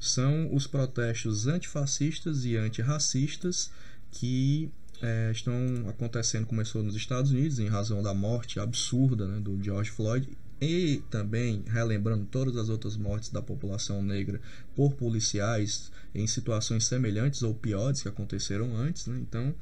são 0.00 0.52
os 0.54 0.66
protestos 0.66 1.46
antifascistas 1.46 2.44
e 2.46 2.56
antirracistas 2.56 3.70
que 4.10 4.70
é, 5.02 5.30
estão 5.30 5.54
acontecendo, 5.88 6.46
começou 6.46 6.82
nos 6.82 6.96
Estados 6.96 7.30
Unidos, 7.30 7.58
em 7.58 7.68
razão 7.68 8.02
da 8.02 8.14
morte 8.14 8.58
absurda 8.58 9.26
né, 9.28 9.40
do 9.40 9.62
George 9.62 9.90
Floyd, 9.90 10.26
e 10.60 11.02
também 11.10 11.64
relembrando 11.66 12.26
todas 12.26 12.56
as 12.56 12.68
outras 12.68 12.96
mortes 12.96 13.30
da 13.30 13.40
população 13.40 14.02
negra 14.02 14.40
por 14.76 14.92
policiais 14.94 15.90
em 16.14 16.26
situações 16.26 16.86
semelhantes 16.86 17.42
ou 17.42 17.54
piores 17.54 18.02
que 18.02 18.08
aconteceram 18.08 18.76
antes. 18.76 19.06
Né? 19.06 19.18
Então, 19.20 19.54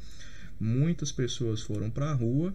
muitas 0.58 1.12
pessoas 1.12 1.62
foram 1.62 1.88
para 1.88 2.10
a 2.10 2.14
rua 2.14 2.52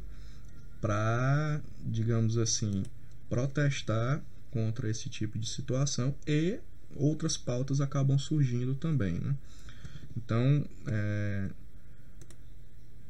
para, 0.81 1.61
digamos 1.85 2.37
assim, 2.37 2.83
protestar 3.29 4.21
contra 4.51 4.89
esse 4.89 5.09
tipo 5.09 5.39
de 5.39 5.47
situação 5.47 6.13
e 6.27 6.59
outras 6.95 7.37
pautas 7.37 7.79
acabam 7.79 8.19
surgindo 8.19 8.75
também. 8.75 9.13
Né? 9.13 9.35
Então, 10.17 10.65
é, 10.85 11.49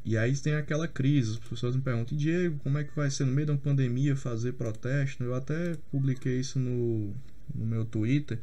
e 0.06 0.18
aí 0.18 0.36
tem 0.38 0.56
aquela 0.56 0.88
crise, 0.88 1.32
as 1.32 1.50
pessoas 1.50 1.76
me 1.76 1.82
perguntam, 1.82 2.18
Diego, 2.18 2.60
como 2.60 2.78
é 2.78 2.84
que 2.84 2.96
vai 2.96 3.10
ser 3.10 3.26
no 3.26 3.32
meio 3.32 3.46
de 3.46 3.52
uma 3.54 3.58
pandemia 3.58 4.16
fazer 4.16 4.54
protesto? 4.54 5.24
Eu 5.24 5.34
até 5.34 5.78
publiquei 5.92 6.40
isso 6.40 6.60
no, 6.60 7.14
no 7.56 7.66
meu 7.66 7.86
Twitter, 7.86 8.40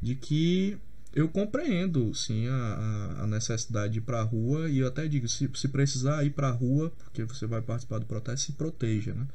de 0.00 0.14
que 0.14 0.78
eu 1.14 1.28
compreendo 1.28 2.12
sim 2.12 2.48
a, 2.48 3.22
a 3.22 3.26
necessidade 3.26 3.92
de 3.92 3.98
ir 4.00 4.02
para 4.02 4.20
a 4.20 4.24
rua 4.24 4.68
e 4.68 4.78
eu 4.80 4.88
até 4.88 5.06
digo, 5.06 5.28
se, 5.28 5.48
se 5.54 5.68
precisar 5.68 6.24
ir 6.24 6.30
para 6.30 6.48
a 6.48 6.52
rua, 6.52 6.92
porque 7.04 7.24
você 7.24 7.46
vai 7.46 7.62
participar 7.62 7.98
do 7.98 8.06
protesto, 8.06 8.46
se 8.46 8.52
proteja. 8.52 9.14
Né? 9.14 9.26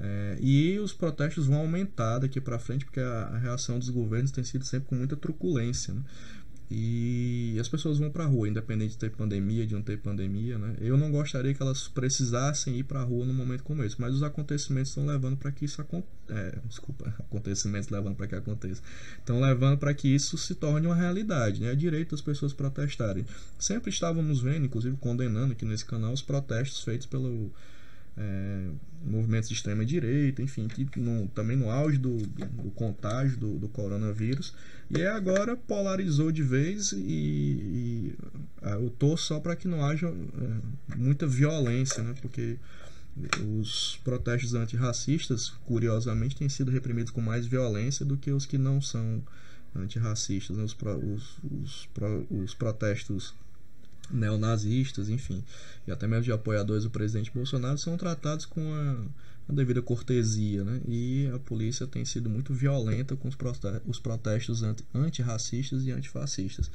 É, 0.00 0.38
e 0.40 0.78
os 0.78 0.92
protestos 0.92 1.46
vão 1.46 1.58
aumentar 1.58 2.18
daqui 2.18 2.40
para 2.40 2.58
frente, 2.58 2.84
porque 2.84 3.00
a, 3.00 3.22
a, 3.22 3.38
reação 3.38 3.78
dos 3.78 3.88
governos 3.88 4.30
tem 4.32 4.44
sido 4.44 4.64
sempre 4.64 4.88
com 4.88 4.96
muita 4.96 5.16
truculência. 5.16 5.94
Né? 5.94 6.02
E 6.70 7.56
as 7.58 7.66
pessoas 7.66 7.98
vão 7.98 8.10
para 8.10 8.24
a 8.24 8.26
rua, 8.26 8.46
independente 8.46 8.90
de 8.90 8.98
ter 8.98 9.10
pandemia, 9.10 9.66
de 9.66 9.74
não 9.74 9.80
ter 9.80 9.98
pandemia, 9.98 10.58
né? 10.58 10.76
Eu 10.80 10.98
não 10.98 11.10
gostaria 11.10 11.54
que 11.54 11.62
elas 11.62 11.88
precisassem 11.88 12.76
ir 12.76 12.84
para 12.84 13.00
a 13.00 13.04
rua 13.04 13.24
num 13.24 13.32
momento 13.32 13.64
como 13.64 13.82
esse, 13.82 13.98
mas 13.98 14.14
os 14.14 14.22
acontecimentos 14.22 14.90
estão 14.90 15.06
levando 15.06 15.38
para 15.38 15.50
que 15.50 15.64
isso 15.64 15.80
aconteça. 15.80 16.12
É, 16.28 16.58
desculpa, 16.66 17.08
acontecimentos 17.18 17.88
levando 17.88 18.16
para 18.16 18.26
que 18.26 18.34
aconteça. 18.34 18.82
Estão 19.18 19.40
levando 19.40 19.78
para 19.78 19.94
que 19.94 20.08
isso 20.08 20.36
se 20.36 20.54
torne 20.54 20.86
uma 20.86 20.94
realidade, 20.94 21.62
né? 21.62 21.72
É 21.72 21.74
direito 21.74 22.10
das 22.10 22.20
pessoas 22.20 22.52
protestarem. 22.52 23.24
Sempre 23.58 23.90
estávamos 23.90 24.42
vendo, 24.42 24.66
inclusive 24.66 24.94
condenando 24.98 25.52
aqui 25.52 25.64
nesse 25.64 25.86
canal, 25.86 26.12
os 26.12 26.20
protestos 26.20 26.84
feitos 26.84 27.06
pelo 27.06 27.50
é, 28.18 28.68
movimentos 29.04 29.48
de 29.48 29.54
extrema 29.54 29.84
direita, 29.84 30.42
enfim, 30.42 30.66
que 30.66 30.98
no, 30.98 31.28
também 31.28 31.56
no 31.56 31.70
auge 31.70 31.96
do, 31.96 32.16
do, 32.16 32.46
do 32.46 32.70
contágio 32.72 33.36
do, 33.36 33.58
do, 33.58 33.68
coronavírus. 33.68 34.52
E 34.90 35.02
agora 35.04 35.56
polarizou 35.56 36.32
de 36.32 36.42
vez 36.42 36.92
e, 36.92 36.96
e 36.96 38.14
é, 38.62 38.74
eu 38.74 38.90
torço 38.90 39.26
só 39.26 39.40
para 39.40 39.54
que 39.54 39.68
não 39.68 39.84
haja 39.84 40.08
é, 40.08 40.96
muita 40.96 41.26
violência, 41.26 42.02
né? 42.02 42.14
porque 42.20 42.56
os 43.58 44.00
protestos 44.04 44.54
antirracistas, 44.54 45.50
curiosamente, 45.64 46.36
têm 46.36 46.48
sido 46.48 46.70
reprimidos 46.70 47.12
com 47.12 47.20
mais 47.20 47.46
violência 47.46 48.04
do 48.04 48.16
que 48.16 48.30
os 48.30 48.46
que 48.46 48.58
não 48.58 48.80
são 48.80 49.22
antirracistas, 49.74 50.56
né? 50.56 50.64
os, 50.64 50.74
os, 50.74 51.38
os, 51.44 51.88
os 52.30 52.54
protestos 52.54 53.34
neonazistas, 54.10 55.08
enfim, 55.08 55.42
e 55.86 55.92
até 55.92 56.06
mesmo 56.06 56.24
de 56.24 56.32
apoiadores 56.32 56.84
do 56.84 56.90
presidente 56.90 57.30
Bolsonaro 57.30 57.78
são 57.78 57.96
tratados 57.96 58.46
com 58.46 58.60
a, 58.74 59.50
a 59.50 59.52
devida 59.52 59.82
cortesia, 59.82 60.64
né? 60.64 60.80
E 60.86 61.30
a 61.34 61.38
polícia 61.38 61.86
tem 61.86 62.04
sido 62.04 62.28
muito 62.28 62.52
violenta 62.52 63.16
com 63.16 63.28
os, 63.28 63.34
protestos, 63.34 63.82
os 63.86 63.98
protestos 63.98 64.62
anti, 64.62 64.84
antirracistas 64.94 65.84
e 65.84 65.90
antifascistas. 65.90 66.70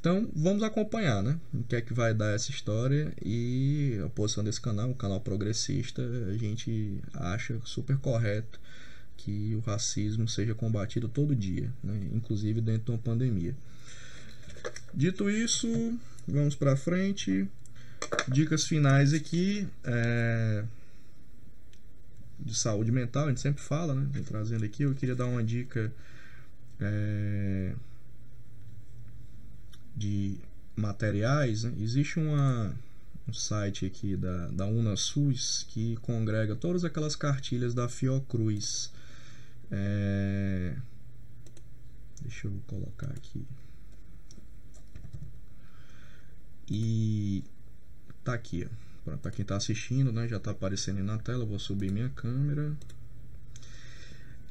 Então, 0.00 0.28
vamos 0.34 0.64
acompanhar, 0.64 1.22
né? 1.22 1.38
O 1.54 1.62
que 1.62 1.76
é 1.76 1.80
que 1.80 1.94
vai 1.94 2.12
dar 2.12 2.34
essa 2.34 2.50
história 2.50 3.12
e 3.24 4.00
a 4.04 4.08
posição 4.08 4.42
desse 4.42 4.60
canal, 4.60 4.88
um 4.88 4.94
canal 4.94 5.20
progressista, 5.20 6.02
a 6.28 6.36
gente 6.36 7.00
acha 7.14 7.60
super 7.64 7.96
correto 7.98 8.58
que 9.16 9.54
o 9.54 9.60
racismo 9.60 10.26
seja 10.26 10.54
combatido 10.54 11.08
todo 11.08 11.36
dia, 11.36 11.72
né? 11.82 12.08
inclusive 12.12 12.60
dentro 12.60 12.86
de 12.86 12.90
uma 12.90 12.98
pandemia. 12.98 13.54
Dito 14.92 15.30
isso, 15.30 15.68
vamos 16.26 16.54
para 16.54 16.76
frente. 16.76 17.48
dicas 18.28 18.64
finais 18.64 19.12
aqui 19.12 19.68
é, 19.84 20.64
de 22.38 22.54
saúde 22.54 22.90
mental, 22.90 23.26
a 23.26 23.28
gente 23.28 23.40
sempre 23.40 23.62
fala, 23.62 23.94
né? 23.94 24.06
Vem 24.10 24.22
trazendo 24.22 24.64
aqui, 24.64 24.82
eu 24.82 24.94
queria 24.94 25.14
dar 25.14 25.26
uma 25.26 25.42
dica 25.42 25.92
é, 26.80 27.74
de 29.96 30.36
materiais. 30.76 31.64
Né? 31.64 31.74
Existe 31.78 32.18
uma, 32.18 32.74
um 33.28 33.32
site 33.32 33.86
aqui 33.86 34.16
da, 34.16 34.48
da 34.48 34.66
UnaSUS 34.66 35.64
que 35.68 35.96
congrega 35.96 36.56
todas 36.56 36.84
aquelas 36.84 37.14
cartilhas 37.14 37.74
da 37.74 37.88
Fiocruz. 37.88 38.92
É, 39.70 40.74
deixa 42.22 42.48
eu 42.48 42.52
colocar 42.66 43.08
aqui. 43.08 43.46
E 46.74 47.44
tá 48.24 48.32
aqui, 48.32 48.66
ó. 48.66 49.16
Para 49.18 49.30
quem 49.30 49.42
está 49.42 49.56
assistindo, 49.56 50.10
né, 50.10 50.26
já 50.26 50.38
está 50.38 50.52
aparecendo 50.52 50.98
aí 50.98 51.02
na 51.02 51.18
tela. 51.18 51.44
Vou 51.44 51.58
subir 51.58 51.92
minha 51.92 52.08
câmera. 52.08 52.72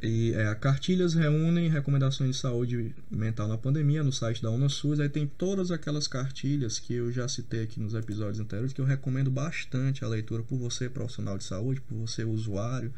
E 0.04 0.34
é, 0.34 0.54
cartilhas 0.56 1.14
reúnem 1.16 1.70
recomendações 1.70 2.36
de 2.36 2.42
saúde 2.42 2.94
mental 3.10 3.48
na 3.48 3.58
pandemia 3.58 4.04
no 4.04 4.12
site 4.12 4.42
da 4.42 4.52
UnaSUS. 4.52 5.00
Aí 5.00 5.10
tem 5.10 5.26
todas 5.26 5.72
aquelas 5.72 6.08
cartilhas 6.08 6.78
que 6.78 6.94
eu 6.94 7.12
já 7.12 7.28
citei 7.28 7.64
aqui 7.64 7.80
nos 7.80 7.96
episódios 7.96 8.40
anteriores, 8.40 8.74
que 8.74 8.82
eu 8.82 8.86
recomendo 8.86 9.32
bastante 9.32 10.04
a 10.04 10.08
leitura 10.08 10.44
por 10.44 10.58
você, 10.58 10.90
profissional 10.90 11.38
de 11.38 11.44
saúde, 11.44 11.82
por 11.82 11.96
você, 11.96 12.24
usuário, 12.24 12.94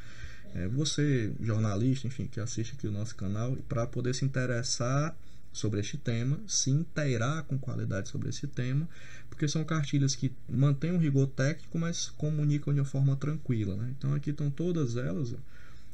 é, 0.56 0.68
você, 0.68 1.32
jornalista, 1.40 2.08
enfim, 2.08 2.28
que 2.28 2.40
assiste 2.40 2.74
aqui 2.74 2.88
o 2.88 2.92
nosso 2.92 3.16
canal, 3.16 3.56
para 3.70 3.86
poder 3.88 4.14
se 4.16 4.26
interessar 4.26 5.16
sobre 5.54 5.80
este 5.80 5.98
tema, 5.98 6.40
se 6.48 6.72
inteirar 6.72 7.44
com 7.44 7.58
qualidade 7.58 8.10
sobre 8.10 8.30
esse 8.30 8.48
tema, 8.48 8.90
porque 9.30 9.48
são 9.48 9.64
cartilhas 9.64 10.16
que 10.16 10.34
mantêm 10.50 10.92
um 10.92 10.98
rigor 10.98 11.28
técnico, 11.28 11.78
mas 11.78 12.10
comunicam 12.10 12.74
de 12.74 12.80
uma 12.80 12.86
forma 12.86 13.16
tranquila. 13.16 13.76
Né? 13.76 13.94
Então 13.98 14.14
aqui 14.16 14.32
estão 14.32 14.50
todas 14.50 14.98
elas, 14.98 15.36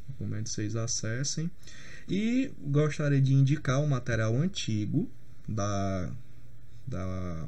recomendo 0.07 0.45
que 0.45 0.49
vocês 0.49 0.75
acessem. 0.75 1.51
E 2.07 2.51
gostaria 2.59 3.21
de 3.21 3.33
indicar 3.33 3.79
um 3.79 3.87
material 3.87 4.35
antigo 4.35 5.11
da, 5.47 6.09
da 6.87 7.47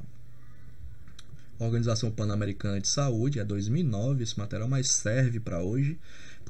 Organização 1.57 2.11
Pan-Americana 2.11 2.79
de 2.81 2.87
Saúde, 2.87 3.39
é 3.39 3.45
2009 3.45 4.23
esse 4.23 4.37
material, 4.37 4.67
mas 4.67 4.91
serve 4.91 5.39
para 5.39 5.61
hoje 5.61 5.97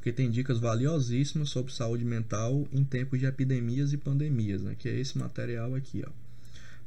porque 0.02 0.12
tem 0.12 0.32
dicas 0.32 0.58
valiosíssimas 0.58 1.52
sobre 1.52 1.72
saúde 1.72 2.04
mental 2.04 2.68
em 2.74 2.84
tempos 2.84 3.20
de 3.20 3.28
epidemias 3.28 3.94
e 3.94 3.98
pandemias, 3.98 4.64
né? 4.64 4.76
que 4.78 4.90
é 4.90 5.00
esse 5.00 5.16
material 5.16 5.76
aqui. 5.76 6.04
Ó. 6.04 6.10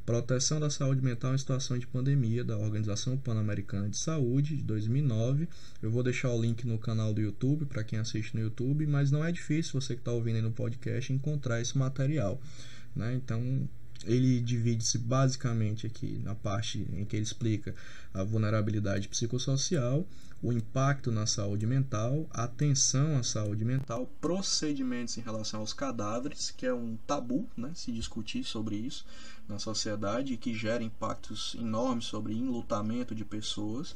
Proteção 0.05 0.59
da 0.59 0.69
Saúde 0.69 1.01
Mental 1.01 1.33
em 1.33 1.37
Situação 1.37 1.79
de 1.79 1.87
Pandemia, 1.87 2.43
da 2.43 2.57
Organização 2.57 3.17
Pan-Americana 3.17 3.87
de 3.87 3.95
Saúde, 3.95 4.57
de 4.57 4.63
2009. 4.63 5.47
Eu 5.81 5.89
vou 5.89 6.03
deixar 6.03 6.29
o 6.29 6.39
link 6.39 6.67
no 6.67 6.77
canal 6.77 7.13
do 7.13 7.21
YouTube, 7.21 7.65
para 7.65 7.85
quem 7.85 7.97
assiste 7.99 8.35
no 8.35 8.41
YouTube, 8.41 8.85
mas 8.85 9.11
não 9.11 9.23
é 9.23 9.31
difícil 9.31 9.79
você 9.79 9.95
que 9.95 10.01
está 10.01 10.11
ouvindo 10.11 10.35
aí 10.35 10.41
no 10.41 10.51
podcast 10.51 11.13
encontrar 11.13 11.61
esse 11.61 11.77
material. 11.77 12.39
Né? 12.93 13.15
Então, 13.15 13.67
ele 14.05 14.39
divide-se 14.39 14.97
basicamente 14.97 15.85
aqui 15.87 16.19
na 16.23 16.35
parte 16.35 16.87
em 16.93 17.05
que 17.05 17.15
ele 17.15 17.23
explica 17.23 17.75
a 18.13 18.23
vulnerabilidade 18.23 19.07
psicossocial, 19.07 20.07
o 20.41 20.51
impacto 20.51 21.11
na 21.11 21.25
saúde 21.25 21.65
mental, 21.65 22.27
atenção 22.29 23.17
à 23.17 23.23
saúde 23.23 23.65
mental, 23.65 24.09
procedimentos 24.21 25.17
em 25.17 25.21
relação 25.21 25.61
aos 25.61 25.73
cadáveres, 25.73 26.51
que 26.51 26.65
é 26.65 26.73
um 26.73 26.97
tabu, 27.07 27.49
né, 27.57 27.71
se 27.73 27.91
discutir 27.91 28.43
sobre 28.43 28.75
isso 28.75 29.05
na 29.47 29.59
sociedade 29.59 30.37
que 30.37 30.53
gera 30.53 30.83
impactos 30.83 31.55
enormes 31.59 32.05
sobre 32.05 32.33
enlutamento 32.33 33.13
de 33.15 33.23
pessoas 33.23 33.95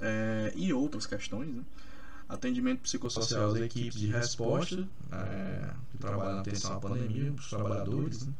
é, 0.00 0.52
e 0.56 0.72
outras 0.72 1.06
questões. 1.06 1.54
Né? 1.54 1.62
Atendimento 2.28 2.80
psicossocial 2.80 3.50
às 3.50 3.56
equipes 3.56 3.98
de 3.98 4.06
resposta, 4.06 4.88
é, 5.12 5.70
que 5.90 5.98
trabalham 5.98 6.34
na 6.34 6.40
atenção 6.40 6.74
à 6.74 6.80
pandemia, 6.80 7.32
os 7.32 7.48
trabalhadores. 7.48 8.26
Né? 8.26 8.32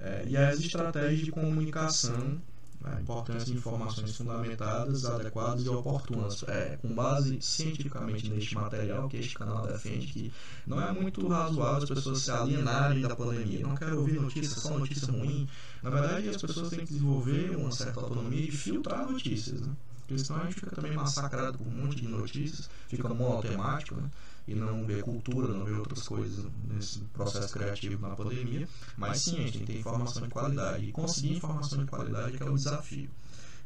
É, 0.00 0.24
e 0.26 0.36
as 0.36 0.60
estratégias 0.60 1.24
de 1.24 1.30
comunicação, 1.32 2.40
a 2.84 3.00
importância 3.00 3.46
de 3.52 3.58
informações 3.58 4.16
fundamentadas, 4.16 5.04
adequadas 5.04 5.64
e 5.64 5.68
oportunas, 5.68 6.44
é, 6.46 6.78
com 6.80 6.94
base 6.94 7.40
cientificamente 7.40 8.30
neste 8.30 8.54
material 8.54 9.08
que 9.08 9.16
este 9.16 9.34
canal 9.34 9.66
defende, 9.66 10.06
que 10.06 10.32
não 10.66 10.80
é 10.80 10.92
muito 10.92 11.26
razoável 11.26 11.82
as 11.82 11.88
pessoas 11.88 12.22
se 12.22 12.30
alienarem 12.30 13.02
da 13.02 13.16
pandemia. 13.16 13.66
Não 13.66 13.74
quero 13.74 13.98
ouvir 13.98 14.20
notícias, 14.20 14.62
só 14.62 14.78
notícia 14.78 15.12
ruim. 15.12 15.48
Na 15.82 15.90
verdade, 15.90 16.28
as 16.28 16.36
pessoas 16.36 16.70
têm 16.70 16.80
que 16.80 16.92
desenvolver 16.92 17.56
uma 17.56 17.72
certa 17.72 18.00
autonomia 18.00 18.42
de 18.42 18.52
filtrar 18.52 19.10
notícias. 19.10 19.60
Né? 19.60 19.74
Porque 20.08 20.32
a 20.32 20.44
gente 20.44 20.54
fica 20.54 20.70
também 20.70 20.92
massacrado 20.94 21.58
por 21.58 21.66
um 21.66 21.70
monte 21.70 21.96
de 21.96 22.08
notícias, 22.08 22.70
fica 22.88 23.08
monotemático, 23.08 23.94
né? 24.00 24.10
e 24.48 24.54
não 24.54 24.86
ver 24.86 25.02
cultura, 25.02 25.48
não 25.48 25.62
ver 25.62 25.74
outras 25.74 26.08
coisas 26.08 26.46
nesse 26.66 27.00
processo 27.12 27.52
criativo 27.52 28.08
na 28.08 28.16
pandemia, 28.16 28.66
mas 28.96 29.20
sim 29.20 29.36
a 29.36 29.42
gente 29.42 29.64
tem 29.64 29.78
informação 29.78 30.22
de 30.22 30.30
qualidade 30.30 30.86
e 30.86 30.92
conseguir 30.92 31.36
informação 31.36 31.78
de 31.78 31.84
qualidade 31.84 32.34
é 32.34 32.38
que 32.38 32.42
é 32.42 32.46
o 32.46 32.56
desafio 32.56 33.10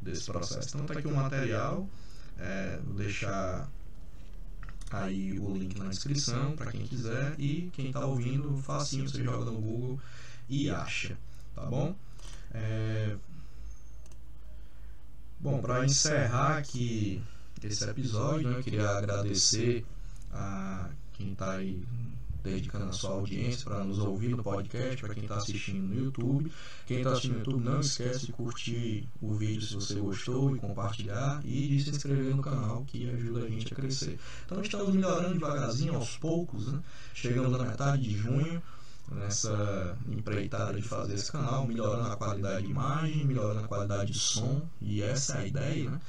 desse 0.03 0.25
processo. 0.25 0.71
Então 0.75 0.85
tá 0.85 0.95
aqui 0.95 1.07
o 1.07 1.15
material, 1.15 1.89
é, 2.37 2.81
vou 2.85 2.95
deixar 2.95 3.71
aí 4.91 5.39
o 5.39 5.57
link 5.57 5.79
na 5.79 5.89
descrição 5.89 6.57
para 6.57 6.73
quem 6.73 6.83
quiser 6.83 7.37
e 7.39 7.71
quem 7.73 7.87
está 7.87 8.05
ouvindo, 8.05 8.59
facinho, 8.59 9.09
você 9.09 9.23
joga 9.23 9.45
no 9.45 9.61
Google 9.61 10.01
e 10.49 10.69
acha, 10.69 11.17
tá 11.55 11.65
bom? 11.65 11.95
É... 12.53 13.17
Bom, 15.43 15.61
para 15.61 15.85
encerrar 15.85 16.59
aqui 16.59 17.21
esse 17.65 17.83
episódio, 17.83 18.49
né, 18.49 18.59
eu 18.59 18.63
queria 18.63 18.89
agradecer 18.89 19.85
a 20.31 20.89
quem 21.15 21.33
está 21.33 21.55
aí 21.55 21.83
dedicando 22.45 22.85
a 22.85 22.93
sua 22.93 23.11
audiência 23.11 23.65
para 23.65 23.83
nos 23.83 23.99
ouvir 23.99 24.29
no 24.29 24.41
podcast, 24.41 25.03
para 25.03 25.15
quem 25.15 25.25
está 25.25 25.39
assistindo 25.39 25.83
no 25.83 25.97
YouTube. 25.97 26.53
Quem 26.87 26.99
está 26.99 27.11
assistindo 27.11 27.33
no 27.33 27.39
YouTube, 27.41 27.65
não 27.65 27.81
esquece 27.81 28.27
de 28.27 28.33
curtir 28.33 29.09
o 29.21 29.35
vídeo 29.35 29.63
se 29.63 29.75
você 29.75 29.95
gostou 29.97 30.55
e 30.55 30.61
compartilhar 30.61 31.41
e 31.45 31.67
de 31.67 31.83
se 31.83 31.91
inscrever 31.91 32.37
no 32.37 32.43
canal 32.43 32.85
que 32.85 33.11
ajuda 33.11 33.45
a 33.45 33.49
gente 33.49 33.73
a 33.73 33.77
crescer. 33.77 34.21
Então 34.47 34.63
estamos 34.63 34.95
melhorando 34.95 35.35
devagarzinho, 35.35 35.97
aos 35.97 36.17
poucos, 36.19 36.73
né? 36.73 36.79
chegamos 37.15 37.51
na 37.51 37.65
metade 37.65 38.03
de 38.03 38.17
junho 38.17 38.63
nessa 39.11 39.97
empreitada 40.09 40.75
de 40.75 40.83
fazer 40.83 41.15
esse 41.15 41.31
canal, 41.31 41.67
melhorando 41.67 42.09
a 42.09 42.17
qualidade 42.17 42.67
de 42.67 42.71
imagem, 42.71 43.25
melhorando 43.25 43.61
a 43.61 43.69
qualidade 43.69 44.13
de 44.13 44.19
som 44.19 44.63
e 44.81 45.03
essa 45.03 45.35
é 45.35 45.41
a 45.41 45.47
ideia, 45.47 45.91
né? 45.91 46.01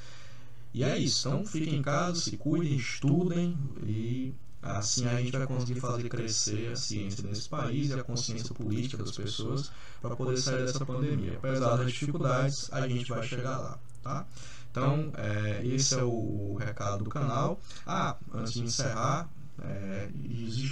E 0.73 0.83
é 0.83 0.97
isso. 0.97 1.27
Então 1.27 1.45
fiquem 1.45 1.75
em 1.75 1.81
casa, 1.81 2.19
se 2.19 2.37
cuidem, 2.37 2.75
estudem 2.75 3.57
e 3.83 4.33
assim 4.61 5.05
a 5.07 5.21
gente 5.21 5.37
vai 5.37 5.45
conseguir 5.45 5.79
fazer 5.79 6.07
crescer 6.09 6.71
a 6.71 6.75
ciência 6.75 7.27
nesse 7.27 7.49
país 7.49 7.89
e 7.89 7.93
a 7.93 8.03
consciência 8.03 8.55
política 8.55 8.97
das 9.03 9.11
pessoas 9.11 9.71
para 10.01 10.15
poder 10.15 10.37
sair 10.37 10.65
dessa 10.65 10.85
pandemia. 10.85 11.37
Apesar 11.37 11.75
das 11.75 11.91
dificuldades, 11.91 12.71
a 12.71 12.87
gente 12.87 13.09
vai 13.09 13.23
chegar 13.23 13.57
lá, 13.57 13.79
tá? 14.01 14.25
Então, 14.71 15.11
é, 15.15 15.61
esse 15.63 15.93
é 15.93 16.03
o 16.03 16.57
recado 16.59 17.03
do 17.03 17.09
canal. 17.09 17.61
Ah, 17.85 18.17
antes 18.33 18.53
de 18.53 18.63
encerrar, 18.63 19.29
é, 19.61 20.09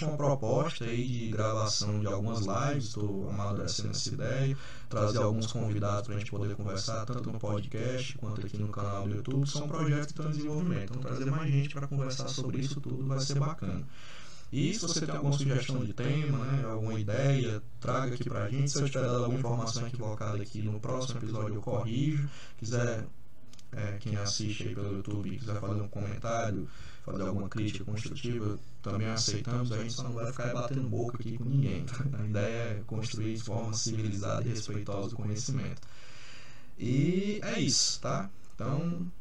existe 0.01 0.05
uma 0.05 0.17
proposta 0.17 0.85
aí 0.85 1.07
de 1.07 1.27
gravação 1.29 1.99
de 1.99 2.07
algumas 2.07 2.39
lives, 2.39 2.85
estou 2.85 3.29
amadurecendo 3.29 3.91
essa 3.91 4.09
ideia, 4.09 4.57
trazer 4.89 5.19
alguns 5.19 5.47
convidados 5.47 6.07
para 6.07 6.15
a 6.15 6.19
gente 6.19 6.31
poder 6.31 6.55
conversar, 6.55 7.05
tanto 7.05 7.31
no 7.31 7.39
podcast 7.39 8.17
quanto 8.17 8.45
aqui 8.45 8.57
no 8.57 8.69
canal 8.69 9.07
do 9.07 9.15
YouTube. 9.15 9.47
São 9.47 9.67
projetos 9.67 10.07
que 10.07 10.11
estão 10.13 10.27
em 10.27 10.31
desenvolvimento, 10.31 10.93
então 10.93 11.01
trazer 11.01 11.25
mais 11.25 11.51
gente 11.51 11.73
para 11.73 11.87
conversar 11.87 12.27
sobre 12.27 12.59
isso 12.59 12.81
tudo 12.81 13.05
vai 13.05 13.19
ser 13.19 13.39
bacana. 13.39 13.83
E 14.51 14.73
se 14.73 14.81
você 14.81 15.05
tem 15.05 15.15
alguma 15.15 15.33
sugestão 15.33 15.83
de 15.83 15.93
tema, 15.93 16.39
né, 16.39 16.65
alguma 16.65 16.99
ideia, 16.99 17.63
traga 17.79 18.15
aqui 18.15 18.25
para 18.25 18.43
a 18.43 18.49
gente. 18.49 18.69
Se 18.69 18.81
eu 18.81 18.85
tiver 18.85 19.03
dado 19.03 19.23
alguma 19.23 19.39
informação 19.39 19.87
equivocada 19.87 20.41
aqui 20.43 20.61
no 20.61 20.77
próximo 20.77 21.19
episódio, 21.19 21.55
eu 21.55 21.61
corrijo. 21.61 22.27
Quiser, 22.57 23.05
é, 23.71 23.97
quem 24.01 24.17
assiste 24.17 24.67
aí 24.67 24.75
pelo 24.75 24.97
YouTube, 24.97 25.37
quiser 25.37 25.57
fazer 25.57 25.79
um 25.79 25.87
comentário, 25.87 26.67
fazer 27.03 27.23
alguma 27.23 27.49
crítica 27.49 27.83
construtiva, 27.83 28.59
também 28.81 29.07
aceitamos, 29.07 29.71
a 29.71 29.77
gente 29.77 29.93
só 29.93 30.03
não 30.03 30.13
vai 30.13 30.27
ficar 30.27 30.53
batendo 30.53 30.87
boca 30.87 31.17
aqui 31.17 31.37
com 31.37 31.45
ninguém. 31.45 31.85
Tá? 31.85 32.03
A 32.19 32.25
ideia 32.25 32.63
é 32.71 32.83
construir 32.85 33.35
de 33.35 33.43
forma 33.43 33.73
civilizada 33.73 34.45
e 34.45 34.49
respeitosa 34.49 35.13
o 35.13 35.17
conhecimento. 35.17 35.81
E 36.77 37.39
é 37.43 37.59
isso, 37.59 37.99
tá? 38.01 38.29
Então, 38.55 39.11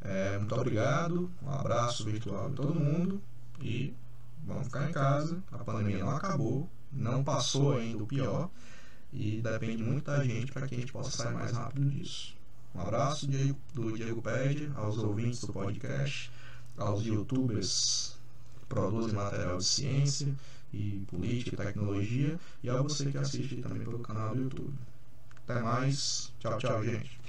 é, 0.00 0.38
muito 0.38 0.54
obrigado, 0.54 1.30
um 1.42 1.50
abraço 1.50 2.04
virtual 2.04 2.50
de 2.50 2.56
todo 2.56 2.78
mundo 2.78 3.20
e 3.60 3.94
vamos 4.44 4.66
ficar 4.66 4.88
em 4.88 4.92
casa. 4.92 5.42
A 5.52 5.58
pandemia 5.58 5.98
não 5.98 6.10
acabou, 6.10 6.68
não 6.92 7.22
passou 7.22 7.76
ainda 7.76 8.02
o 8.02 8.06
pior 8.06 8.48
e 9.12 9.40
depende 9.42 9.82
muito 9.82 10.04
da 10.04 10.24
gente 10.24 10.52
para 10.52 10.66
que 10.66 10.74
a 10.76 10.78
gente 10.78 10.92
possa 10.92 11.10
sair 11.10 11.34
mais 11.34 11.52
rápido 11.52 11.90
disso. 11.90 12.36
Um 12.72 12.80
abraço 12.80 13.28
do 13.74 13.92
Diego 13.96 14.22
Pede, 14.22 14.70
aos 14.76 14.96
ouvintes 14.98 15.40
do 15.40 15.52
podcast 15.52 16.30
aos 16.80 17.04
youtubers 17.04 18.18
que 18.58 18.66
produzem 18.66 19.14
material 19.14 19.58
de 19.58 19.64
ciência 19.64 20.34
e 20.72 21.04
política 21.08 21.62
e 21.62 21.66
tecnologia 21.66 22.40
e 22.62 22.70
a 22.70 22.80
você 22.80 23.10
que 23.10 23.18
assiste 23.18 23.56
também 23.56 23.84
pelo 23.84 23.98
canal 24.00 24.34
do 24.34 24.42
YouTube. 24.42 24.74
Até 25.46 25.60
mais. 25.60 26.32
Tchau, 26.38 26.58
tchau, 26.58 26.84
gente. 26.84 27.19